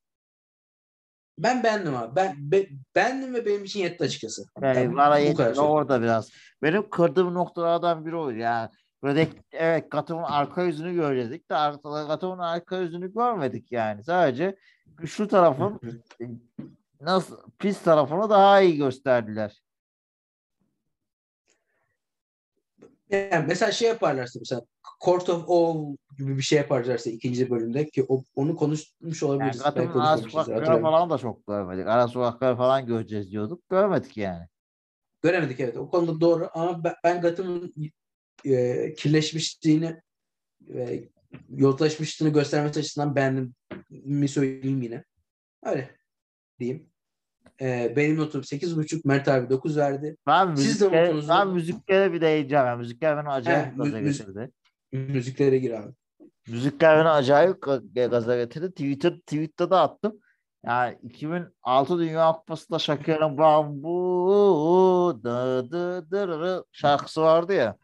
[1.38, 2.16] Ben beğendim abi.
[2.16, 2.66] Ben be,
[2.96, 4.42] beğendim ve benim için yetti açıkçası.
[4.62, 5.56] Yani Yani bana söyleyeyim.
[5.58, 6.30] orada biraz.
[6.62, 8.70] Benim kırdığım noktalardan biri o yani.
[9.02, 14.04] Böyle evet Gotham'ın arka yüzünü görecektik de Gotham'ın arka yüzünü görmedik yani.
[14.04, 14.56] Sadece
[15.04, 15.80] şu tarafın
[17.00, 19.62] nasıl pis tarafını daha iyi gösterdiler.
[23.10, 24.62] Yani mesela şey yaparlarsa mesela
[25.04, 29.62] Court of All gibi bir şey yaparlarsa ikinci bölümde ki o, onu konuşmuş Yani olabiliriz.
[29.62, 31.86] Gotham'ın onu ara sokakları falan da çok görmedik.
[31.86, 33.68] Ara sokakları falan göreceğiz diyorduk.
[33.68, 34.46] Görmedik yani.
[35.22, 35.76] Göremedik evet.
[35.76, 37.74] O konuda doğru ama ben, ben Gotham'ın
[38.44, 39.96] e, kirleşmişliğini
[40.68, 41.08] ve
[41.48, 43.54] yozlaşmışlığını göstermesi açısından beğendim
[43.90, 45.04] mi söyleyeyim yine.
[45.64, 45.90] Öyle
[46.58, 46.86] diyeyim.
[47.60, 50.16] E, benim notum 8.5 Mert abi 9 verdi.
[50.26, 52.66] Ben Siz de müziklere, notunuzu- ben müziklere bir değineceğim.
[52.66, 54.50] Yani müzikler beni acayip He, gaza mü- müzik- getirdi.
[54.92, 55.92] Müziklere gir abi.
[56.48, 58.70] Müzikler beni acayip ga- gaza getirdi.
[58.70, 60.20] Twitter, tweette de attım.
[60.66, 67.76] Yani 2006 Dünya Kupası'nda Shakira'nın Bambu dı dı dırırı şarkısı vardı ya.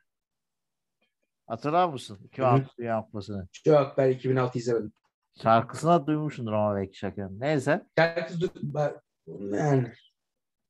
[1.46, 2.18] Hatırlar mısın?
[2.24, 3.48] 2006 Dünya Kupası'nı.
[3.64, 4.92] Çok ben 2006 izlemedim.
[5.42, 7.40] Şarkısını duymuşsundur ama belki Shakira'nın.
[7.40, 7.86] Neyse.
[7.98, 8.50] Şarkısı
[9.26, 9.92] yani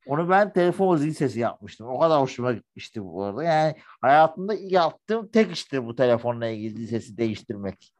[0.07, 1.87] Onu ben telefon zil sesi yapmıştım.
[1.89, 3.45] O kadar hoşuma gitmişti bu arada.
[3.45, 7.95] Yani hayatımda yaptığım tek işte bu telefonla ilgili zil sesi değiştirmek.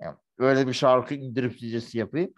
[0.00, 2.32] Yani öyle bir şarkı indirip zil sesi yapayım.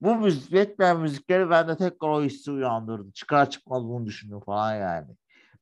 [0.00, 3.12] Bu müzik, Batman müzikleri bende tekrar o hissi uyandırdı.
[3.12, 5.06] Çıkar çıkmaz bunu düşündüm falan yani.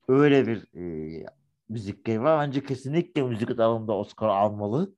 [0.07, 1.25] Öyle bir e,
[1.69, 2.47] müzikleri var.
[2.47, 4.95] Bence kesinlikle müzik dalında Oscar almalı.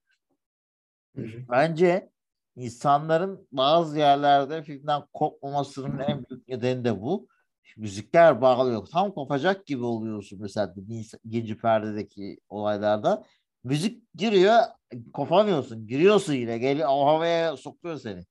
[1.15, 1.45] Hı hı.
[1.49, 2.09] Bence
[2.55, 7.27] insanların bazı yerlerde filmden kopmamasının en büyük nedeni de bu.
[7.77, 8.85] Müzikler bağlıyor.
[8.85, 10.73] Tam kopacak gibi oluyorsun mesela
[11.23, 13.23] ikinci perdedeki olaylarda.
[13.63, 14.59] Müzik giriyor,
[15.13, 15.87] kopamıyorsun.
[15.87, 16.57] Giriyorsun yine.
[16.57, 18.21] Geliyor, o havaya sokuyor seni.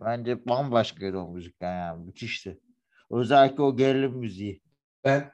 [0.00, 2.04] Bence bambaşkaydı o müzikler yani.
[2.04, 2.60] Müthişti.
[3.10, 4.60] Özellikle o gerilim müziği.
[5.04, 5.32] ben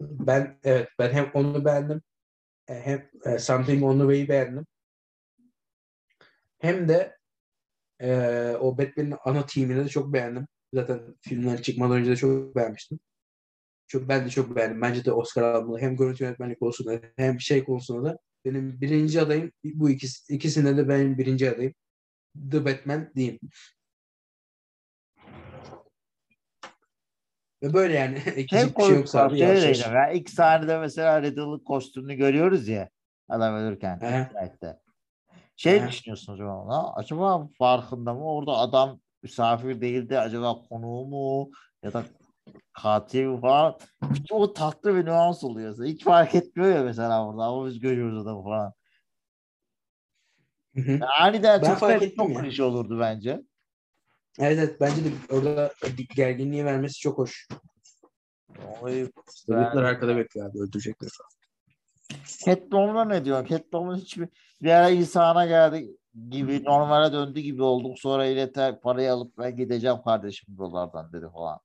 [0.00, 2.02] ben evet ben hem onu beğendim
[2.68, 4.66] e, hem e, Something on the Way'i beğendim.
[6.58, 7.16] Hem de
[8.00, 8.10] e,
[8.60, 10.46] o Batman'in ana teamini de çok beğendim.
[10.74, 13.00] Zaten filmler çıkmadan önce de çok beğenmiştim.
[13.86, 14.82] Çok ben de çok beğendim.
[14.82, 15.80] Bence de Oscar almalı.
[15.80, 20.88] Hem görüntü yönetmenlik konusunda hem şey konusunda da benim birinci adayım bu ikisi ikisinde de
[20.88, 21.74] benim birinci adayım.
[22.50, 23.38] The Batman diyeyim.
[27.62, 28.18] Ve böyle yani.
[28.24, 29.86] Hem bir şey yok değil yavaş.
[29.86, 32.88] ama ilk sahnede mesela Riddle'ın kostümünü görüyoruz ya
[33.28, 34.00] adam ölürken.
[34.00, 34.28] He.
[35.56, 35.88] Şey He.
[35.88, 36.92] düşünüyorsunuz acaba ona?
[36.94, 38.24] Acaba farkında mı?
[38.24, 40.18] Orada adam misafir değildi.
[40.18, 41.50] Acaba konuğu mu?
[41.82, 42.04] Ya da
[42.72, 43.78] katil mi falan.
[44.14, 45.84] Hiç o tatlı bir nüans oluyor.
[45.84, 47.42] Hiç fark etmiyor ya mesela orada.
[47.42, 48.72] Ama biz görüyoruz adamı falan.
[50.74, 50.90] Hı hı.
[50.90, 53.42] Yani aniden Ben çok, fark ettim çok klişe olurdu bence.
[54.38, 55.72] Evet, evet bence de orada
[56.16, 57.48] gerginliği vermesi çok hoş.
[58.82, 59.10] Oy,
[59.46, 61.30] Çocuklar arkada bekliyor abi öldürecekler falan.
[62.44, 63.46] Catwoman'a ne diyorsun?
[63.46, 64.28] Catwoman hiçbir
[64.62, 65.96] bir ara insana geldi
[66.30, 67.98] gibi normale döndü gibi olduk.
[67.98, 71.58] Sonra yine te- parayı alıp ben gideceğim kardeşim buralardan dedi falan.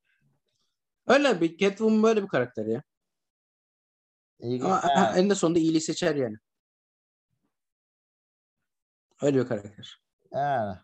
[1.08, 2.84] Öyle bir Catwoman böyle bir karakter ya.
[4.40, 4.64] İlginç.
[4.64, 6.36] Ama Yani, en de sonunda iyiliği seçer yani.
[9.22, 10.00] Öyle bir karakter.
[10.32, 10.78] yani.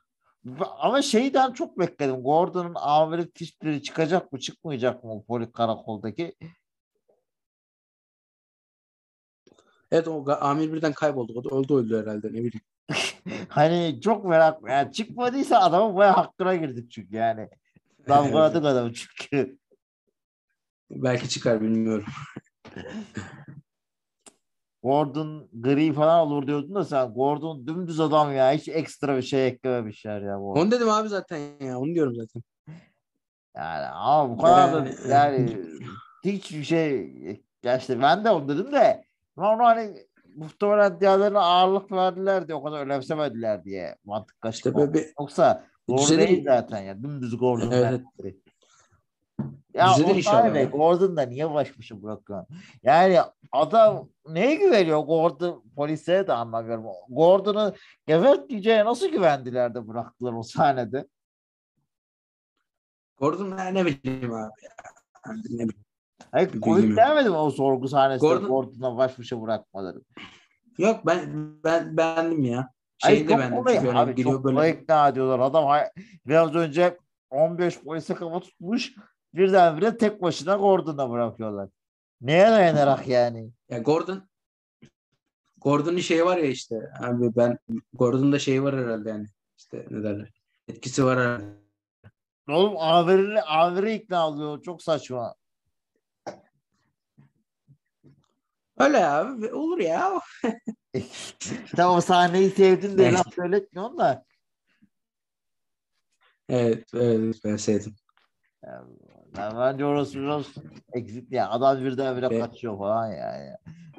[0.59, 2.23] Ama şeyden çok bekledim.
[2.23, 6.35] Gordon'un amirik tipleri çıkacak mı çıkmayacak mı o polis karakoldaki?
[9.91, 11.33] Evet o amir birden kayboldu.
[11.35, 12.61] O da öldü öldü herhalde ne bileyim.
[13.49, 17.49] Hani çok merak yani çıkmadıysa adamın baya hakkına girdik çünkü yani.
[18.07, 19.57] Damgaladık adamı çünkü.
[20.91, 22.05] Belki çıkar bilmiyorum.
[24.83, 28.51] Gordon gri falan olur diyordun da sen Gordon dümdüz adam ya.
[28.51, 30.39] Hiç ekstra bir şey eklememişler ya.
[30.39, 30.51] Bu.
[30.51, 31.79] Onu dedim abi zaten ya.
[31.79, 32.41] Onu diyorum zaten.
[33.57, 35.57] Yani ama bu kadar da Yani- yani
[36.23, 37.13] hiçbir şey
[37.63, 39.03] ya işte ben de onu dedim de
[39.37, 39.97] onu hani
[40.35, 46.17] muhtemelen diğerlerine ağırlık verdiler diye o kadar önemsemediler diye mantık İşte böyle bir Yoksa doğru
[46.17, 47.03] değil zaten ya.
[47.03, 47.83] Dümdüz Gordon Evet.
[47.83, 48.39] karakteri.
[49.73, 50.65] Ya Düzelir inşallah sahnede ya.
[50.65, 52.47] Gordon da niye baş başa bırakıyorsun?
[52.83, 53.19] Yani
[53.51, 56.85] adam neye güveniyor Gordon polise de anlamıyorum.
[57.09, 57.73] Gordon'u
[58.07, 61.07] gebertmeyeceğine nasıl güvendiler de bıraktılar o sahnede?
[63.17, 64.71] Gordon ne, ne bileyim abi ya.
[65.27, 65.69] Ne bileyim.
[66.31, 70.01] Hayır, komik gelmedi mi o sorgu sahnesinde Gordon- Gordon'la baş başa bırakmaları?
[70.77, 72.69] Yok ben ben beğendim ya.
[73.03, 73.57] Ay Şeyi de çok beğendim.
[73.59, 75.39] kolay Çünkü abi geliyor çok böyle ikna ediyorlar.
[75.39, 75.79] Adam
[76.25, 76.97] biraz önce
[77.29, 78.93] 15 polise kafa tutmuş
[79.33, 81.69] birdenbire tek başına Gordon'a bırakıyorlar.
[82.21, 83.51] Neye dayanarak yani?
[83.69, 84.29] Ya Gordon
[85.57, 87.59] Gordon'un şeyi var ya işte abi ben
[87.93, 89.27] Gordon'da şey var herhalde yani
[89.57, 90.31] işte ne derler
[90.67, 91.59] etkisi var herhalde.
[92.49, 94.61] Oğlum amirini, amiri ikna alıyor.
[94.61, 95.35] Çok saçma.
[98.79, 100.21] Öyle abi olur ya.
[101.75, 103.13] Tamam o sahneyi sevdin Evet.
[103.13, 104.25] laf söyletmiyorsun da.
[106.49, 107.95] Evet, evet ben sevdim.
[109.37, 110.45] Ya, bence orası biraz
[110.93, 111.49] eksik ya.
[111.49, 113.49] Adam birdenbire Be- kaçıyor falan yani.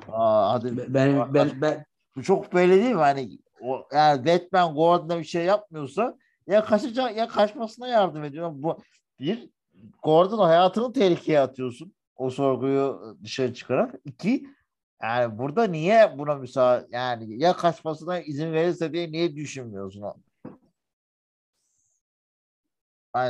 [0.09, 1.85] Aa, hadi Ben ben ben
[2.17, 3.01] Bu çok belli değil mi?
[3.01, 6.17] Hani o, yani Batman Gordon'a bir şey yapmıyorsa
[6.47, 8.51] ya kaçacak ya kaçmasına yardım ediyor.
[8.55, 8.79] Bu
[9.21, 9.49] bir
[10.03, 11.95] Gordon hayatını tehlikeye atıyorsun.
[12.17, 13.95] O sorguyu dışarı çıkarak.
[14.05, 14.47] İki
[15.03, 20.05] yani burada niye buna müsaade yani ya kaçmasına izin verirse diye niye düşünmüyorsun?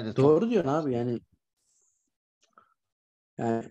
[0.06, 1.20] Çok- doğru diyorsun abi yani.
[3.40, 3.64] Yani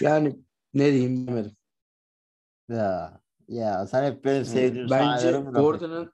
[0.00, 0.38] yani
[0.74, 1.56] ne diyeyim bilemedim.
[2.68, 6.12] ya, ya sen hep benim sevdiğim Bence Gordon'un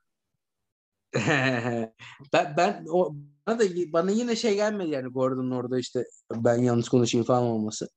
[2.33, 3.15] ben ben o
[3.47, 7.89] bana da bana yine şey gelmedi yani Gordon'un orada işte ben yanlış konuşayım falan olması.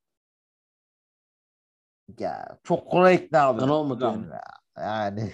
[2.20, 3.58] Ya çok kolay ikna.
[3.58, 4.26] Bana olmadı yani.
[4.28, 4.42] Ya.
[4.78, 5.32] Yani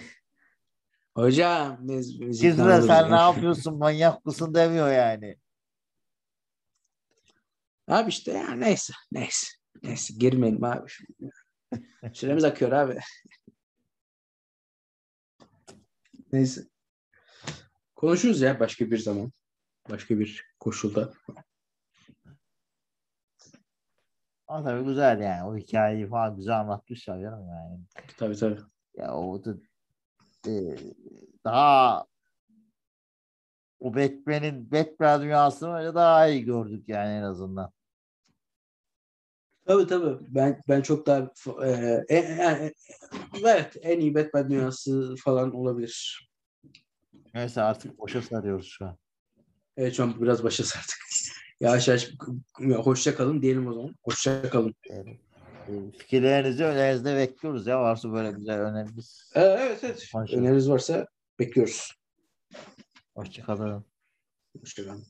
[1.18, 3.22] Hocam biz, Gizre ikna sen ne ya.
[3.22, 5.36] yapıyorsun manyak mısın demiyor yani.
[7.88, 9.46] Abi işte ya neyse neyse.
[9.82, 10.90] Neyse girmeyelim abi.
[12.12, 12.98] Süremiz akıyor abi.
[16.32, 16.62] neyse.
[17.94, 19.32] Konuşuruz ya başka bir zaman.
[19.90, 21.12] Başka bir koşulda.
[24.46, 25.44] Ama tabii güzel yani.
[25.44, 27.80] O hikayeyi falan güzel anlatmışlar canım yani.
[28.16, 28.60] Tabii tabii.
[28.94, 29.54] Ya o da
[30.48, 30.76] e,
[31.44, 32.06] daha
[33.80, 37.72] o Batman'in Batman dünyasını öyle daha iyi gördük yani en azından.
[39.66, 40.26] Tabii tabii.
[40.28, 41.32] Ben ben çok daha
[41.64, 41.70] e,
[42.08, 42.72] e, e,
[43.42, 46.28] evet en iyi Batman dünyası falan olabilir.
[47.34, 48.98] Neyse artık boşa sarıyoruz şu an.
[49.76, 50.98] Evet şu an biraz başa sardık.
[51.60, 52.10] Yavaş yavaş
[52.60, 53.94] ya, hoşça kalın diyelim o zaman.
[54.02, 54.74] Hoşça kalın.
[54.90, 55.20] Yani,
[55.98, 57.80] fikirlerinizi önerinizde bekliyoruz ya.
[57.80, 59.30] Varsa böyle güzel öneriniz.
[59.34, 60.08] Ee, evet evet.
[60.12, 60.40] Konuşuruz.
[60.40, 61.06] Öneriniz varsa
[61.38, 61.94] bekliyoruz.
[63.14, 63.84] Hoşçakalın.
[64.60, 65.04] Hoşça kalın.